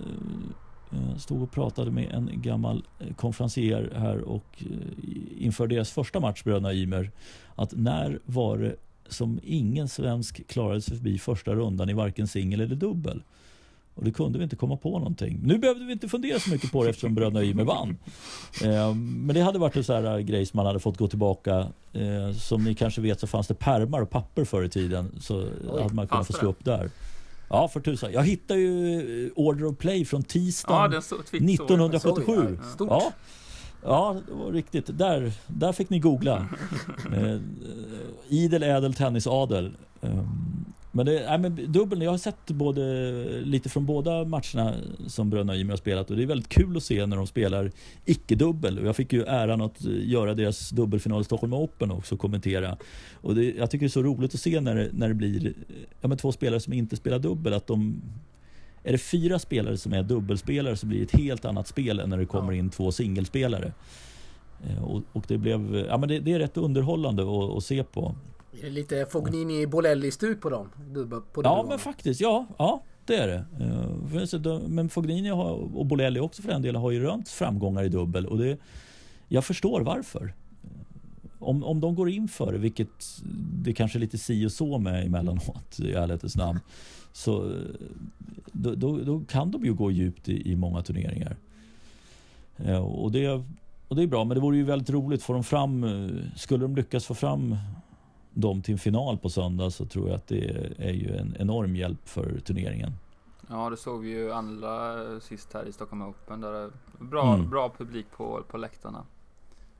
[1.11, 2.83] Jag stod och pratade med en gammal
[3.15, 4.63] konferencier här och
[5.37, 7.11] inför deras första match, bröderna Ymer,
[7.55, 8.75] att när var det
[9.13, 13.23] som ingen svensk klarade sig förbi första rundan i varken singel eller dubbel.
[13.95, 15.39] Och det kunde vi inte komma på någonting.
[15.43, 17.97] Nu behövde vi inte fundera så mycket på det eftersom bröderna Ymer vann.
[18.63, 21.67] Eh, men det hade varit en sån här grej som man hade fått gå tillbaka.
[21.93, 25.15] Eh, som ni kanske vet så fanns det permar och papper förr i tiden.
[25.21, 26.89] Så Oj, hade man kunnat få slå upp där.
[27.49, 28.11] Ja, för tusan.
[28.11, 32.59] Jag hittade ju Order of Play från tisdagen ja, 1977.
[32.73, 32.89] Stort.
[32.89, 33.11] Ja,
[33.83, 34.97] Ja, det var riktigt.
[34.97, 36.47] Där, där fick ni googla.
[37.15, 37.37] eh,
[38.29, 39.71] idel, ädel, tennisadel.
[40.01, 42.81] Um, men, det, nej, men dubbeln, jag har sett både,
[43.41, 44.75] lite från båda matcherna
[45.07, 47.71] som Bröderna Ymer har spelat och det är väldigt kul att se när de spelar
[48.05, 48.85] icke-dubbel.
[48.85, 52.77] Jag fick ju äran att göra deras dubbelfinal i Stockholm Open också och kommentera.
[53.13, 55.53] Och det, jag tycker det är så roligt att se när, när det blir
[56.01, 58.01] ja, men två spelare som inte spelar dubbel, att de
[58.83, 62.09] är det fyra spelare som är dubbelspelare så blir det ett helt annat spel än
[62.09, 63.73] när det kommer in två singelspelare.
[64.63, 67.83] Eh, och, och, det blev, ja men det, det är rätt underhållande att, att, se
[67.83, 68.15] på.
[68.59, 70.69] Är det lite Fognini Bolelli-stuk på dem?
[71.33, 72.45] På ja men faktiskt, ja.
[72.57, 73.45] ja det är det.
[74.45, 78.25] Eh, men Fognini och Bolelli också för den delen har ju rönt framgångar i dubbel
[78.25, 78.57] och det,
[79.27, 80.33] jag förstår varför.
[81.41, 83.21] Om, om de går in för det, vilket
[83.63, 86.59] det kanske är lite si och så med emellanåt i ärlighetens namn
[87.13, 87.53] så
[88.51, 91.35] då, då, då, kan de ju gå djupt i, i många turneringar.
[92.55, 93.43] Ja, och, det,
[93.87, 95.23] och det är bra, men det vore ju väldigt roligt.
[95.23, 95.85] Får de fram,
[96.35, 97.55] skulle de lyckas få fram
[98.33, 101.75] dem till en final på söndag så tror jag att det är ju en enorm
[101.75, 102.91] hjälp för turneringen.
[103.49, 106.41] Ja, det såg vi ju andra sist här i Stockholm Open.
[106.41, 107.49] Där det bra, mm.
[107.49, 109.03] bra publik på, på läktarna.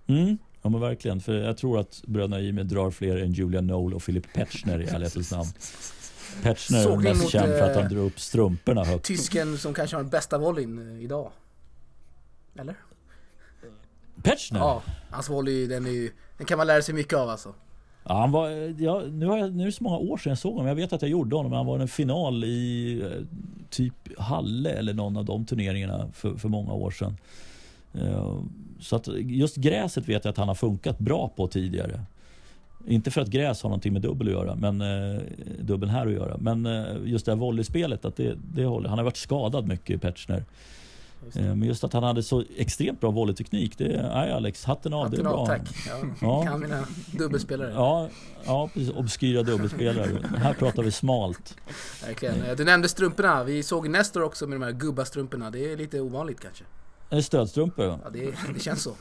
[0.07, 1.19] Mm, ja men verkligen.
[1.19, 4.85] För jag tror att bröderna Jimmy drar fler än Julian Noel och Philip Petschner i
[4.85, 5.49] ärlighetens namn.
[6.43, 9.05] Petschner är mest känd för att han eh, drar upp strumporna högt.
[9.05, 11.31] Tysken som kanske har den bästa volleyn eh, idag.
[12.55, 12.75] Eller?
[14.23, 14.59] Petschner?
[14.59, 17.53] Ja, hans volley den, är, den kan man lära sig mycket av alltså.
[18.03, 18.49] Ja, han var,
[18.81, 20.67] ja, nu, har jag, nu är det så många år sedan jag såg honom.
[20.67, 23.25] Jag vet att jag gjorde honom, han var en final i eh,
[23.69, 27.17] typ Halle eller någon av de turneringarna för, för många år sedan.
[28.81, 32.01] Så att just gräset vet jag att han har funkat bra på tidigare.
[32.87, 35.21] Inte för att gräs har någonting med dubbel att göra, men eh,
[35.59, 36.37] dubbeln här att göra.
[36.37, 38.89] Men eh, just det här volleyspelet, att det, det håller.
[38.89, 40.45] Han har varit skadad mycket, Petschner.
[41.25, 44.93] Just eh, men just att han hade så extremt bra volleyteknik, det är Alex, hatten
[44.93, 45.03] av.
[45.03, 45.45] Hatten det är bra.
[45.45, 45.61] tack.
[45.87, 46.43] Ja, ja.
[46.43, 47.71] Kan mina dubbelspelare.
[47.71, 48.09] Ja,
[48.45, 48.95] ja precis.
[48.95, 50.17] Obskyra dubbelspelare.
[50.37, 51.55] här pratar vi smalt.
[52.05, 52.35] Verkligen.
[52.57, 53.43] Du nämnde strumporna.
[53.43, 55.51] Vi såg Nestor också med de här gubbastrumporna.
[55.51, 56.63] Det är lite ovanligt kanske.
[57.23, 57.85] Stödstrumpor?
[57.85, 58.95] Ja, det, det känns så.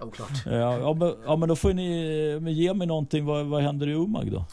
[0.00, 0.46] Oklart.
[0.46, 3.24] Ja, ja, men, ja, men då får ni men ge mig någonting.
[3.24, 4.44] Vad, vad händer i Umag då?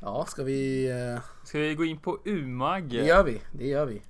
[0.00, 0.92] Ja, ska vi...
[0.92, 1.20] Uh...
[1.44, 2.88] Ska vi gå in på Umag?
[2.90, 4.02] Det gör vi, det gör vi.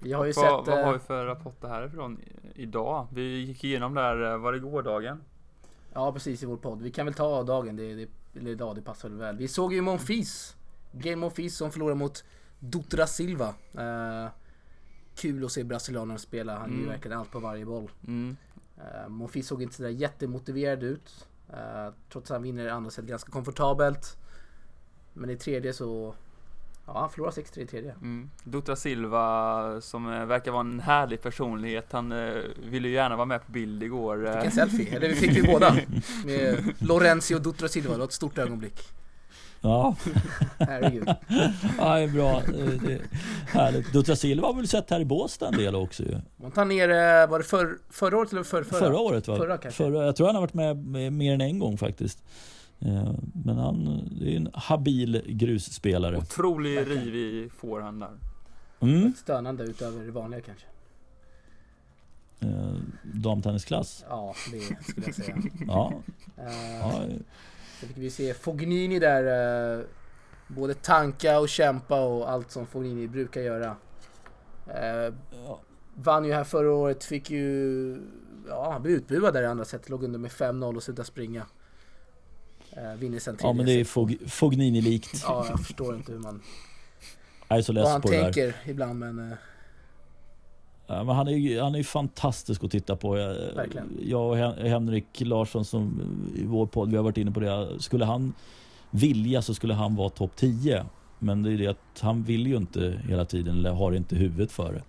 [0.00, 0.74] Vi har ju vad, sett...
[0.74, 2.20] Vad har vi för rapporter härifrån
[2.54, 3.06] idag?
[3.12, 5.20] Vi gick igenom där, var det gårdagen?
[5.94, 6.82] Ja precis i vår podd.
[6.82, 8.08] Vi kan väl ta dagen, det, det,
[8.40, 9.36] eller idag, det passar väl väl.
[9.36, 10.56] Vi såg ju Monfils.
[10.92, 12.24] Game Monfils som förlorade mot
[12.58, 13.54] Dutra Silva.
[13.74, 14.28] Eh,
[15.16, 16.88] kul att se brasilianaren spela, han Mm.
[16.88, 17.90] verkligen allt på varje boll.
[18.06, 18.36] Mm.
[18.78, 21.26] Uh, Monfils såg inte sådär jättemotiverad ut.
[21.52, 24.16] Eh, trots att han vinner andra set ganska komfortabelt.
[25.12, 26.14] Men i tredje så...
[26.86, 27.92] Ja, han förlorar 6-3 i tredje.
[27.92, 28.30] Mm.
[28.44, 31.92] Dutra Silva som eh, verkar vara en härlig personlighet.
[31.92, 32.34] Han eh,
[32.70, 34.32] ville ju gärna vara med på bild igår.
[34.36, 35.76] Fick en selfie, eller vi fick vi båda.
[36.24, 38.80] Med Lorenzi och Dutra Silva, det var ett stort ögonblick.
[39.64, 39.96] Ja,
[40.58, 41.08] Herregud.
[41.78, 42.42] ja det är bra.
[42.86, 43.00] Det är
[43.46, 43.92] härligt.
[43.92, 46.20] Dutra Silva har väl sett här i Båstad en del också ju.
[46.36, 46.88] Montaner,
[47.22, 48.78] eh, var det för, förra året eller för, förra?
[48.78, 49.36] Förra året va?
[49.36, 49.84] Förra kanske.
[49.84, 52.22] Förra, jag tror han har varit med med mer än en gång faktiskt.
[52.80, 53.10] Eh,
[53.44, 56.16] Men han det är en habil grusspelare.
[56.16, 58.10] Otrolig riv i forehand där.
[58.80, 59.12] Mm.
[59.16, 60.66] Stönande utöver det vanliga kanske.
[62.40, 64.04] Eh, Damtennisklass.
[64.08, 65.36] Ja, det skulle jag säga.
[65.66, 65.92] Ja.
[66.38, 67.02] Eh, ja.
[67.80, 69.78] Så fick vi se Fognini där.
[69.78, 69.84] eh,
[70.48, 73.76] både tanka och kämpa och allt som Fognini brukar göra.
[74.66, 75.14] Eh,
[75.46, 75.60] Ja.
[75.94, 77.98] vann ju här förra året, fick ju...
[78.48, 79.88] Ja, han blev utbuad där i andra set.
[79.88, 81.46] Låg under med 5-0 och slutade springa.
[82.70, 83.84] Eh, vinner sen ja men det är.
[83.84, 85.22] Fog, Fognini-likt.
[85.26, 86.42] Ja, jag förstår inte hur man...
[87.48, 88.22] Jag är så Vad less han på det där.
[88.32, 89.34] tänker ibland men...
[90.86, 93.18] Ja, men han är ju han är fantastisk att titta på.
[93.18, 93.98] Jag, Verkligen.
[94.02, 96.00] jag och Hen- Henrik Larsson som
[96.36, 97.68] i vår podd, vi har varit inne på det.
[97.82, 98.32] Skulle han
[98.90, 100.84] vilja så skulle han vara topp 10.
[101.18, 104.52] Men det är det att han vill ju inte hela tiden eller har inte huvudet
[104.52, 104.82] för det.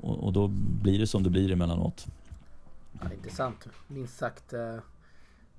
[0.00, 0.48] Och, och då
[0.82, 2.06] blir det som det blir emellanåt.
[3.02, 3.66] Ja, intressant.
[3.86, 4.52] Minst sagt.
[4.52, 4.76] Eh,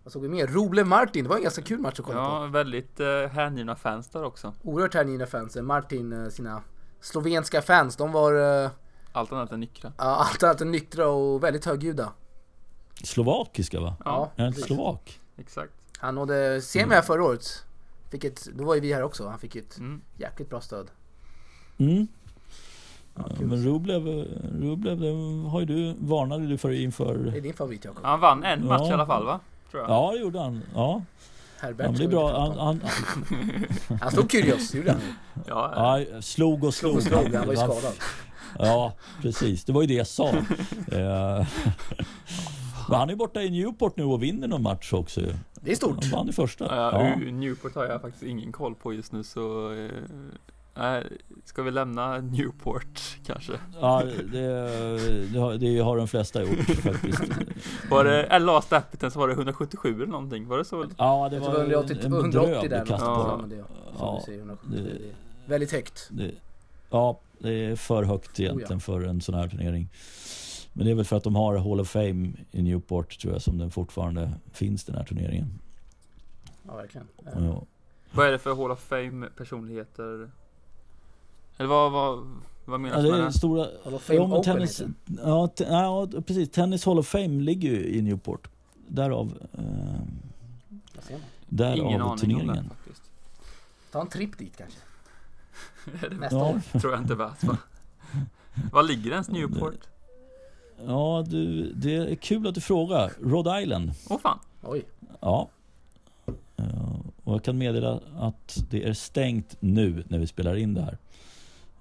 [0.03, 0.47] vad såg vi mer?
[0.47, 1.23] Roble Martin.
[1.23, 4.53] Det var en ganska kul match att kolla Ja, väldigt eh, hängivna fans där också.
[4.63, 4.69] på.
[4.69, 5.55] Oerhört hängivna fans.
[5.61, 6.61] Martin, eh, sina
[7.01, 8.69] slovenska fans, de var eh,
[9.11, 9.93] Allt annat än nyktra.
[9.97, 12.11] ja, allt annat än nyktra och väldigt högljudda.
[13.03, 13.95] Slovakiska va?
[14.05, 14.65] Ja, han precis.
[14.65, 15.19] slovak?
[15.37, 15.71] exakt.
[15.97, 17.63] Han nådde semi här förra året.
[18.11, 19.27] Fick ett, då var ju vi här också.
[19.27, 20.01] Han fick ett Mm.
[20.17, 20.87] jäkligt bra stöd.
[21.77, 22.07] Mm.
[23.15, 24.07] Ja, Ja, men Rublev,
[24.61, 27.35] Rublev det har ju du, varnade du för Det inför...
[27.37, 28.05] är din favorit Jakob.
[28.05, 28.89] Han vann en match Ja.
[28.89, 29.39] i alla fall va?
[29.71, 29.91] Tror jag.
[29.91, 30.61] Ja, det gjorde han.
[30.75, 31.01] Ja,
[31.59, 31.85] Herbert.
[31.85, 32.39] ja det ska vi bra.
[32.39, 32.81] Han, han,
[34.01, 35.01] han slog Kyrgios, gjorde han.
[35.47, 37.15] Ja, ja, slog och Slog slog.
[37.17, 37.93] och slog, han var ju skadad.
[38.59, 39.65] Ja, precis.
[39.65, 40.27] Det var ju det jag sa.
[40.91, 41.47] Eh,
[42.89, 45.21] Men han är borta i Newport nu och vinner någon match också.
[45.61, 46.03] Det är stort.
[46.03, 46.65] Han vann i första.
[46.75, 47.31] Ja, Ja.
[47.31, 49.73] Newport har jag faktiskt ingen koll på just nu så...
[49.73, 49.89] eh,
[50.77, 51.03] Nej,
[51.45, 53.53] ska vi lämna Newport kanske?
[53.81, 54.41] Ja, det,
[55.33, 57.21] det, har, det har de flesta gjort faktiskt.
[57.89, 60.85] Var det, eller last appiten så var det 177 eller någonting, var det så?
[60.97, 63.15] Ja, det Jag var tror 180, en 180 där kast Ja.
[63.15, 63.63] på Ja, det,
[63.97, 65.13] som Ja, du säger, 170, det- det är
[65.45, 66.07] väldigt högt.
[66.11, 66.31] Det,
[66.89, 69.89] ja, det är för högt egentligen Oh, för en sån här turnering.
[70.73, 73.41] Men det är väl för att de har Hall of Fame i Newport tror jag
[73.41, 75.59] som den fortfarande finns den här turneringen.
[76.67, 77.07] Ja, verkligen.
[77.25, 77.63] Eh, Ja.
[78.11, 80.31] Vad är det för Hall of Fame personligheter?
[81.57, 82.27] Eller vad, vad,
[82.65, 83.33] vad menas Ja, det med det?
[83.33, 83.67] stora...
[83.83, 84.81] Hall of Fame ja, Open tennis,
[85.23, 86.49] ja, ja, precis.
[86.51, 88.47] Tennis Hall of Fame ligger ju i Newport.
[88.87, 89.59] Därav, eh,
[90.89, 91.21] Där ser man.
[91.21, 92.55] Ingen därav aning om turneringen.
[92.55, 93.11] det faktiskt.
[93.91, 94.79] Ta en tripp dit kanske.
[96.09, 96.61] Det Nästa Ja.
[96.79, 97.57] tror jag inte värt va?
[98.71, 99.87] Var ligger ens Newport?
[100.87, 103.11] Ja, du, det är kul att du frågar.
[103.23, 103.91] Rhode Island.
[104.09, 104.39] Åh fan!
[104.61, 104.85] Oj.
[105.19, 105.49] Ja.
[106.57, 110.81] Eh, Och jag kan meddela att det är stängt nu när vi spelar in det
[110.81, 110.97] här.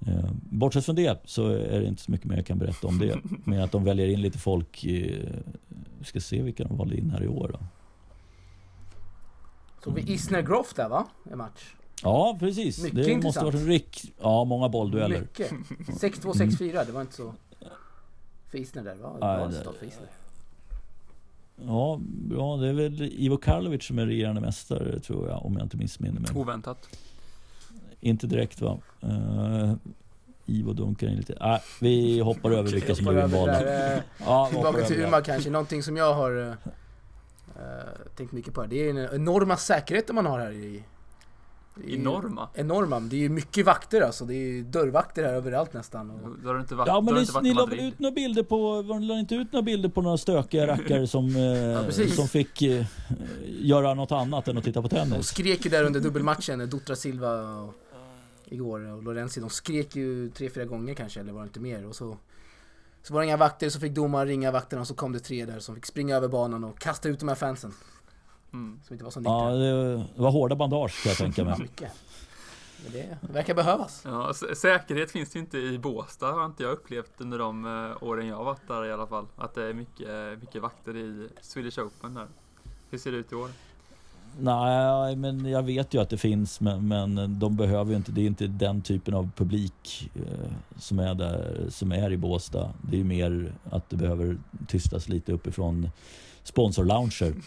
[0.07, 2.99] Eh, Bortsett från det så är det inte så mycket mer jag kan berätta om
[2.99, 3.18] det.
[3.44, 4.85] Men att de väljer in lite folk.
[4.85, 5.29] i-
[5.99, 7.59] Vi ska se vilka de valde in här i år då.
[9.85, 11.06] Såg vi Isner Groff där va?
[11.33, 11.75] En match.
[12.03, 12.83] Ja, precis.
[12.83, 13.37] Mycket det måste intressant.
[13.37, 14.13] ha varit en rick...
[14.21, 15.21] Ja, många bolldueller.
[15.21, 15.51] Mycket.
[15.51, 16.87] 6-2, 6-4.
[16.87, 17.35] Det var inte så...
[18.51, 18.94] För Isner där.
[18.94, 20.07] Nej, bra det- resultat för Isner.
[21.67, 22.57] Ja, bra.
[22.57, 26.21] Det är väl Ivo Karlovic som är regerande mästare tror jag, om jag inte missminner
[26.21, 26.31] mig.
[26.35, 26.88] Oväntat.
[28.01, 28.79] Inte direkt va?
[29.05, 29.73] Uh,
[30.46, 31.37] Ivo dunkar in lite.
[31.40, 33.46] Nej, vi hoppar över vilka som invalda.
[33.46, 34.96] där, eh, Ja, Tillbaka till.
[35.01, 35.51] Umeå kanske.
[35.51, 36.55] Någonting som jag har eh,
[38.17, 38.61] tänkt mycket på.
[38.61, 38.69] här.
[38.69, 40.83] Det är den enorma säkerheten man har här i...
[41.87, 42.48] Enorma.
[42.54, 43.00] Enorma.
[43.00, 44.24] Det är ju mycket vakter alltså.
[44.24, 46.10] Det är ju dörrvakter här överallt nästan.
[46.10, 48.14] Och, Då har du inte varit, Ja men du ni, ni la väl ut några
[48.14, 52.16] bilder på, var la inte ut några bilder på några stökiga rackare som, eh, precis.
[52.16, 52.87] som fick eh,
[53.46, 55.26] göra något annat än att titta på de tennis?
[55.26, 57.74] skrek ju där under dubbelmatchen, Dutra Silva och,
[58.44, 59.40] igår och Lorenzi.
[59.40, 61.87] De skrek ju tre, fyra gånger kanske, eller var det inte mer?
[61.87, 62.16] Och så,
[63.02, 65.44] så var det inga vakter, så fick domaren ringa vakterna och så kom det tre
[65.44, 67.72] där som fick springa över banan och kasta ut de här fansen.
[68.53, 68.81] Mm.
[68.85, 69.59] Som inte var så Ja, nyktra.
[69.59, 71.59] det, det var hårda bandage kan jag tänka mig.
[71.59, 71.92] Mycket.
[72.85, 74.03] Men det verkar behövas.
[74.05, 78.27] Ja, säkerhet finns ju inte i Båstad har inte jag upplevt under de uh, åren
[78.27, 79.27] jag varit där i alla fall.
[79.37, 82.27] Att det är mycket, mycket vakter i Swedish Open där.
[82.90, 83.51] Hur ser det ut i år?
[84.40, 88.13] Nej, men jag vet ju att det finns, men, men de behöver ju inte.
[88.13, 92.73] Det är inte den typen av publik eh, som är där, som är i Båstad.
[92.83, 95.90] Det är ju mer att det behöver tystas lite uppifrån
[96.42, 97.35] sponsorlounger.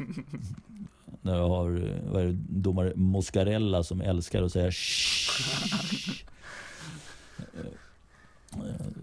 [1.22, 4.72] När jag har vad är det, domare Moscarella som älskar att säga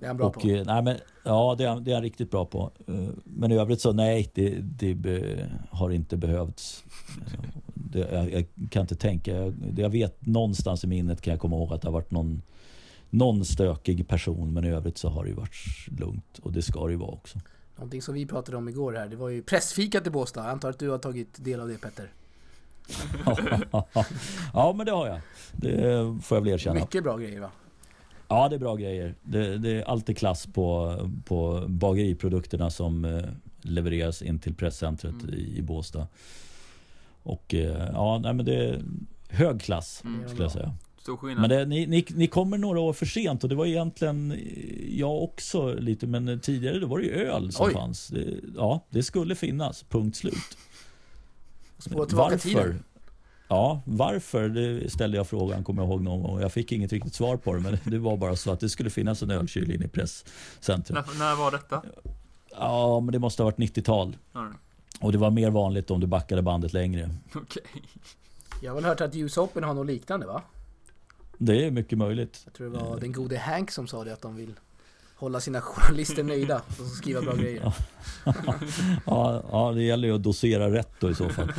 [0.00, 0.48] Det är han bra och, på.
[0.48, 2.70] eh, Nej, men, ja, det är, det är han riktigt bra på.
[2.86, 6.84] Eh, Men i övrigt så nej, det, det be, har inte behövts.
[7.32, 7.40] Eh,
[7.74, 9.32] Det, jag, jag kan inte tänka.
[9.36, 12.42] Jag, jag vet någonstans i minnet kan jag komma ihåg att det har varit någon,
[13.10, 14.52] någon stökig person.
[14.52, 15.56] Men i övrigt så har det ju varit
[16.00, 16.38] lugnt.
[16.42, 17.38] Och det ska det ju vara också.
[17.78, 20.40] Någonting som vi pratade om igår här, det var ju pressfikat i Båstad.
[20.42, 22.10] Jag antar att du har tagit del av det Petter?
[24.52, 25.20] ja, men det har jag.
[25.52, 25.82] Det
[26.22, 26.80] får jag väl erkänna.
[26.80, 27.50] Mycket bra grejer va?
[28.28, 29.14] Ja, det är bra grejer.
[29.22, 33.24] Det, det är alltid klass på, på bageriprodukterna som eh,
[33.62, 35.34] levereras in till presscentret Mm.
[35.34, 36.06] i, i Båstad.
[37.22, 38.82] Och eh, ja, nej, men det är
[39.28, 40.28] hög klass Mm.
[40.28, 40.74] skulle jag säga.
[41.08, 41.40] Stor skillnad.
[41.40, 44.98] Men det, ni, ni, ni kommer några år för sent och det var egentligen eh,
[44.98, 47.72] jag också lite men tidigare då var det ju öl som Oj.
[47.72, 48.08] fanns.
[48.08, 50.58] Det, ja, det skulle finnas, punkt slut.
[51.90, 52.38] Varför?
[52.38, 52.84] tiden.
[53.48, 54.48] Ja, varför?
[54.48, 56.40] Det ställde jag frågan, kommer jag ihåg någon gång.
[56.40, 58.90] Jag fick inget riktigt svar på det, men det var bara så att det skulle
[58.90, 61.06] finnas en ölkyl inne i presscentret.
[61.08, 61.82] när, när var detta?
[62.50, 64.16] Ja, men det måste ha varit 90-tal.
[64.32, 64.46] Ja,
[65.00, 67.10] Och det var mer vanligt om du backade bandet längre.
[67.34, 67.62] Okej.
[68.62, 70.42] Jag har väl hört att US Open har något liknande va?
[71.38, 72.40] Det är mycket möjligt.
[72.44, 74.52] Jag tror det var den gode Hank som sa det att de vill
[75.16, 77.72] hålla sina journalister nöjda och skriva bra grejer.
[79.06, 81.52] Ja, ja, det gäller ju att dosera rätt då i så fall.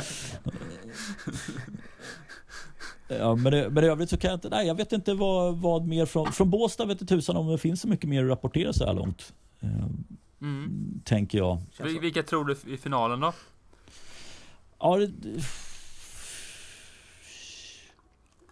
[3.08, 5.56] Ja, men, det, men i övrigt så kan jag inte, nej jag vet inte vad,
[5.60, 8.30] vad mer från, från Båstad vet inte tusan om det finns så mycket mer att
[8.30, 9.32] rapportera så här långt.
[9.60, 9.68] Eh,
[10.42, 11.00] Mm.
[11.04, 11.58] tänker jag.
[12.00, 13.32] Vilka tror du i finalen då?
[14.78, 15.10] Ja, det,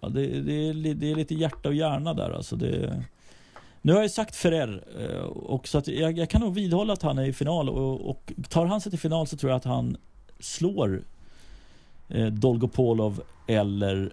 [0.00, 2.56] ja, det, det, är, det är lite hjärta och hjärna där alltså.
[2.56, 3.04] Det,
[3.82, 7.02] nu har jag sagt Ferrer eh, och så att jag, jag kan nog vidhålla att
[7.02, 9.64] han är i final och, och tar han sig till final så tror jag att
[9.64, 9.96] han
[10.40, 11.02] slår
[12.08, 14.12] eh, Dolgopolov eller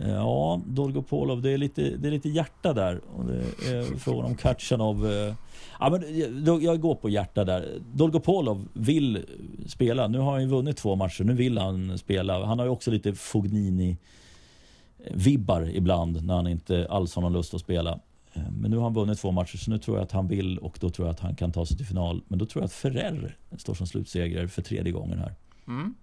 [0.00, 3.00] Ja, Dolgopolov, det är lite, det är lite hjärta där.
[3.16, 3.38] Och det
[3.68, 5.12] är frågan om Katjanov.
[5.12, 5.34] Eh,
[5.80, 7.78] ja, men jag, jag går på hjärta där.
[7.94, 9.24] Dolgopolov vill
[9.66, 10.08] spela.
[10.08, 11.24] Nu har han ju vunnit två matcher.
[11.24, 12.46] Nu vill han spela.
[12.46, 17.60] Han har ju också lite Fognini-vibbar ibland när han inte alls har någon lust att
[17.60, 18.00] spela.
[18.32, 20.58] Eh, Men nu har han vunnit två matcher så nu tror jag att han vill
[20.58, 22.22] och då tror jag att han kan ta sig till final.
[22.28, 25.34] Men då tror jag att Ferrer står som slutsegrare för tredje gången här.
[25.66, 25.94] Mm.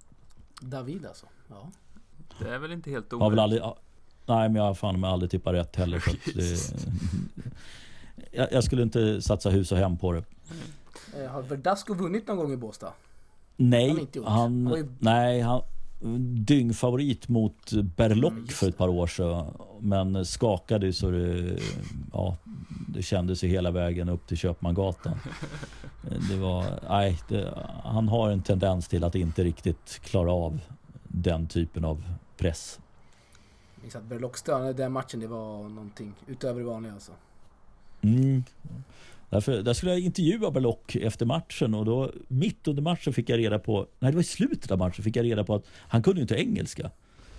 [0.62, 1.26] David alltså.
[1.50, 1.72] Ja.
[2.40, 3.64] Det är väl inte helt Har väl omöjligt.
[3.64, 3.84] aldrig,
[4.26, 6.00] nej, men jag har fan med aldrig tippat rätt heller.
[6.00, 6.42] Så att det,
[8.36, 10.24] jag, jag skulle inte satsa hus och hem på det.
[11.24, 12.94] Eh, Har Verdasco vunnit någon gång i Båstad?
[13.58, 15.62] Nej, Han han, Han var ju- nej, han
[16.46, 19.46] dyngfavorit mot Berlock Mm, för ett par år sedan.
[19.80, 21.60] Men skakade så det,
[22.14, 22.38] ja,
[22.88, 25.18] det kändes ju hela vägen upp till Köpmangatan.
[26.30, 30.60] Det var, nej, det, han har en tendens till att inte riktigt klara av
[31.04, 32.04] den typen av
[32.38, 32.80] press.
[33.96, 37.12] Att Berlock stönade den matchen, det var någonting utöver det vanliga alltså.
[38.08, 38.44] Mm.
[39.30, 43.40] Därför, där skulle jag intervjua Berlock efter matchen och då mitt under matchen fick jag
[43.40, 46.04] reda på, nej det var i slutet av matchen fick jag reda på att han
[46.04, 46.92] kunde ju inte engelska.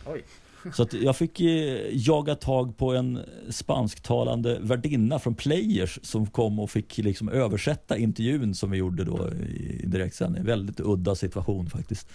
[0.06, 0.24] Oj.
[0.72, 6.70] Så jag fick eh, jaga tag på en spansktalande värdinna från Players som kom och
[6.70, 10.44] fick liksom översätta intervjun som vi gjorde då i direktsändning.
[10.44, 12.08] Väldigt udda situation faktiskt.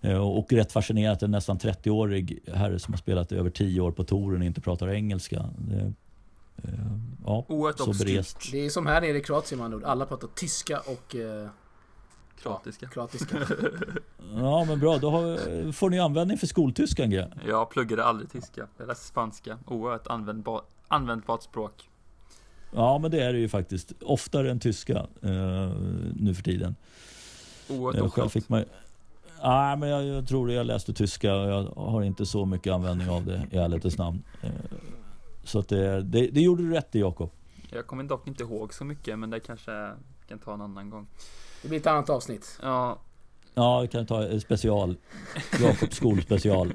[0.00, 4.04] Eh, Och rätt fascinerat en nästan 30-årig herre som har spelat över 10 år på
[4.04, 5.50] touren och inte pratar engelska.
[6.56, 6.78] Det, eh,
[7.24, 8.52] ja, Oerhört berest.
[8.52, 9.84] Det är som här nere i Kroatien ord.
[9.84, 11.48] Alla pratar tyska och eh,
[12.42, 12.88] Kroatiska.
[12.88, 13.36] kroatiska.
[14.34, 17.24] Ja men bra, då har, får ni användning för skoltyskan G.
[17.46, 18.66] Jag pluggade aldrig tyska.
[18.78, 19.58] Jag läste spanska.
[19.66, 21.88] Oerhört användbar, användbart språk.
[22.74, 23.92] Ja men det är det ju faktiskt.
[24.02, 25.70] Oftare än tyska eh,
[26.14, 26.74] nu för tiden.
[27.68, 28.64] Oerhört Eh, Själv fick man
[29.42, 30.52] Nej men jag, jag tror det.
[30.54, 34.22] Jag läste tyska och jag har inte så mycket användning av det i ärlighetens namn.
[34.42, 34.50] Eh,
[35.46, 37.30] Så att det, det, det gjorde du rätt i Jakob.
[37.70, 39.70] Jag kommer dock inte ihåg så mycket, men det kanske
[40.20, 41.06] vi kan ta en annan gång.
[41.62, 42.58] Det blir ett annat avsnitt.
[42.62, 42.98] Ja,
[43.54, 44.96] Ja, vi kan ta en special.
[45.60, 46.72] Jakobs skolspecial.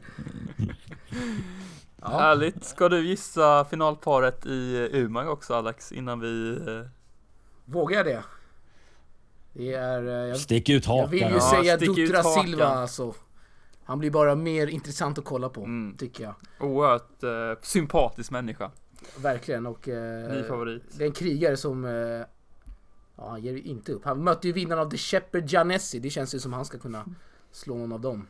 [2.01, 2.07] Ja.
[2.07, 2.63] härligt.
[2.65, 6.51] Ska du gissa finalparet i Umeå också Alex, innan vi...
[6.67, 6.88] eh,
[7.65, 8.24] Vågar jag det?
[9.53, 10.07] Det är...
[10.07, 11.39] eh, Jag, Stick ut jag vill ju hakan.
[11.39, 12.43] Ja, säga Dutra hakan.
[12.45, 13.13] Silva alltså.
[13.84, 15.98] Han blir bara mer intressant att kolla på, Mm.
[15.98, 16.36] tycker jag.
[16.60, 18.72] Oerhört eh, sympatisk människa.
[19.18, 19.66] Verkligen.
[19.66, 19.94] Och, Ny
[20.40, 20.84] eh, favorit.
[20.98, 21.86] det är en krigare som...
[21.86, 21.92] Eh,
[23.18, 24.06] ja, han ger inte upp.
[24.06, 26.00] Han mötte ju vinnaren av The Shepherd Gianessi.
[26.00, 27.06] Det känns ju som han ska kunna
[27.52, 28.28] slå någon av dem.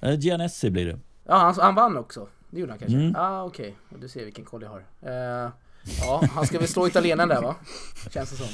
[0.00, 0.98] Eh, Gianessi blir det.
[1.24, 2.28] Ja, han, han vann också.
[2.50, 2.96] Det gjorde han kanske?
[2.96, 3.16] Ja, Mm.
[3.16, 3.76] ah, okej.
[3.98, 4.84] Du ser vilken koll jag har.
[5.00, 5.50] Eh,
[6.00, 7.56] ja, han ska väl slå italienaren där va?
[8.10, 8.46] Känns det som.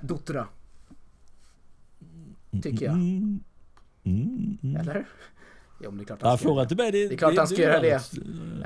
[0.00, 0.46] Duttra.
[2.62, 2.94] Tycker jag.
[2.94, 3.40] Mm.
[4.04, 4.58] Mm.
[4.62, 4.76] Mm.
[4.80, 5.06] Eller?
[5.84, 6.92] Jo, men det är klart han Ja, ska fråga göra inte mig.
[6.92, 7.90] Det, Det är klart han ska göra det.
[7.90, 8.00] Eh,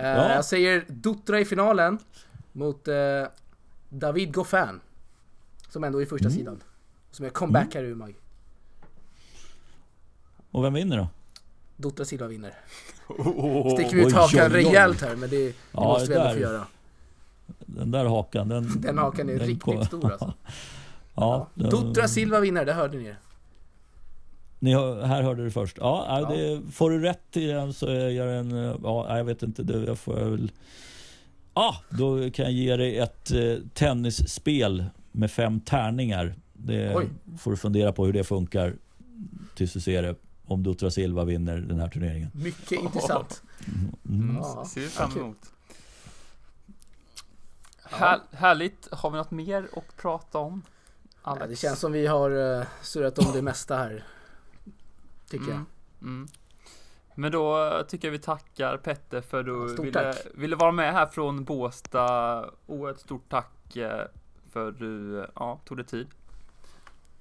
[0.05, 0.35] Ja.
[0.35, 1.99] Jag säger Duttra i finalen
[2.53, 2.95] mot eh,
[3.89, 4.81] David Goffin.
[5.69, 6.39] Som ändå är i första Mm.
[6.39, 6.61] sidan.
[7.11, 8.15] Som är comeback här i Umag.
[10.51, 11.09] Och vem vinner då?
[11.77, 12.55] Duttra Silva vinner.
[13.75, 16.41] Sticker vi ut hakan rejält här men det, det Ja, måste vi ändå där- få
[16.41, 16.67] göra.
[17.67, 18.81] Den där hakan, den...
[18.81, 20.33] Den hakan är den riktigt kom- stor alltså.
[21.15, 23.15] Ja, den- Duttra Silva vinner, det hörde ni.
[24.59, 25.79] Ni hör, här hörde du först.
[25.81, 26.21] Ja, ja.
[26.21, 26.37] Ja.
[26.37, 28.51] Det, får du rätt i den så är jag en...
[28.83, 29.63] Ja, jag vet inte.
[29.63, 30.53] Det jag får jag väl...
[31.55, 36.35] Ja, då kan jag ge dig ett eh, tennisspel med fem tärningar.
[36.53, 37.09] Det Oj.
[37.39, 38.75] får du fundera på hur det funkar
[39.55, 40.15] tills du ser det.
[40.47, 42.31] Om Dutra Silva vinner den här turneringen.
[42.35, 43.43] Mycket intressant.
[44.09, 44.37] Mm.
[44.37, 45.53] Ja, Ser vi fram emot.
[47.85, 48.89] Här, härligt.
[48.93, 50.63] Har vi något mer att prata om?
[51.25, 54.05] Ja, det känns som vi har uh, surrat om det mesta här.
[55.31, 55.55] Tycker jag.
[55.55, 55.67] Mm,
[56.03, 56.29] mm.
[57.19, 60.27] Men då tycker jag vi tackar Petter för du stort ville, tack.
[60.35, 62.51] ville vara med här från Båstad.
[62.67, 64.05] Oerhört stort tack eh,
[64.51, 66.07] för du ja, tog dig tid.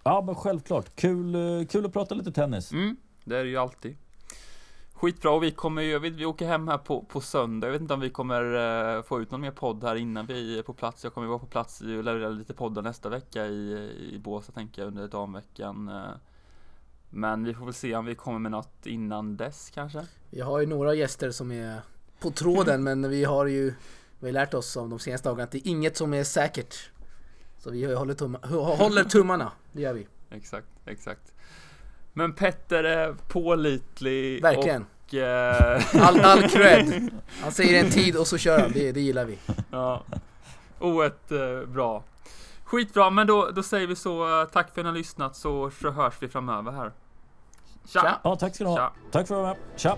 [0.03, 0.95] Ja, men självklart.
[0.95, 2.71] Kul, eh, kul att prata lite tennis.
[2.71, 3.97] Mm, det är det ju alltid.
[4.93, 7.67] Skitbra och vi kommer ju, vi, vi åker hem här på, på söndag.
[7.67, 10.59] Jag vet inte om vi kommer eh, få ut någon mer podd här innan vi
[10.59, 11.03] är på plats.
[11.03, 13.71] Jag kommer vara på plats och leverera lite poddar nästa vecka i,
[14.13, 15.91] i Båstad tänker jag under damveckan.
[17.09, 20.05] Men vi får väl se om vi kommer med något innan dess kanske.
[20.29, 21.81] Vi har ju några gäster som är
[22.19, 23.73] på tråden men vi har ju
[24.19, 26.89] vi har lärt oss av de senaste dagarna att det är inget som är säkert.
[27.59, 28.39] Så vi håller, tumma,
[28.77, 30.07] håller tummarna, det gör vi.
[30.29, 31.33] Exakt, exakt.
[32.13, 34.85] Men Petter är pålitlig Verkligen.
[35.07, 37.09] och eh, All, all cred.
[37.41, 39.37] Han säger en tid och så kör han, det, det gillar vi.
[39.71, 40.03] ja,
[40.79, 42.03] oerhört eh, bra.
[42.67, 44.41] Skitbra, men då, då säger vi så.
[44.41, 46.91] eh, Tack för att ni har lyssnat så, så hörs vi framöver här.
[47.85, 48.01] Tja!
[48.01, 48.19] Tja.
[48.23, 48.77] Ja, tack ska du ha.
[48.77, 48.91] Tja.
[49.11, 49.57] Tack för att du var med.
[49.79, 49.97] Tja!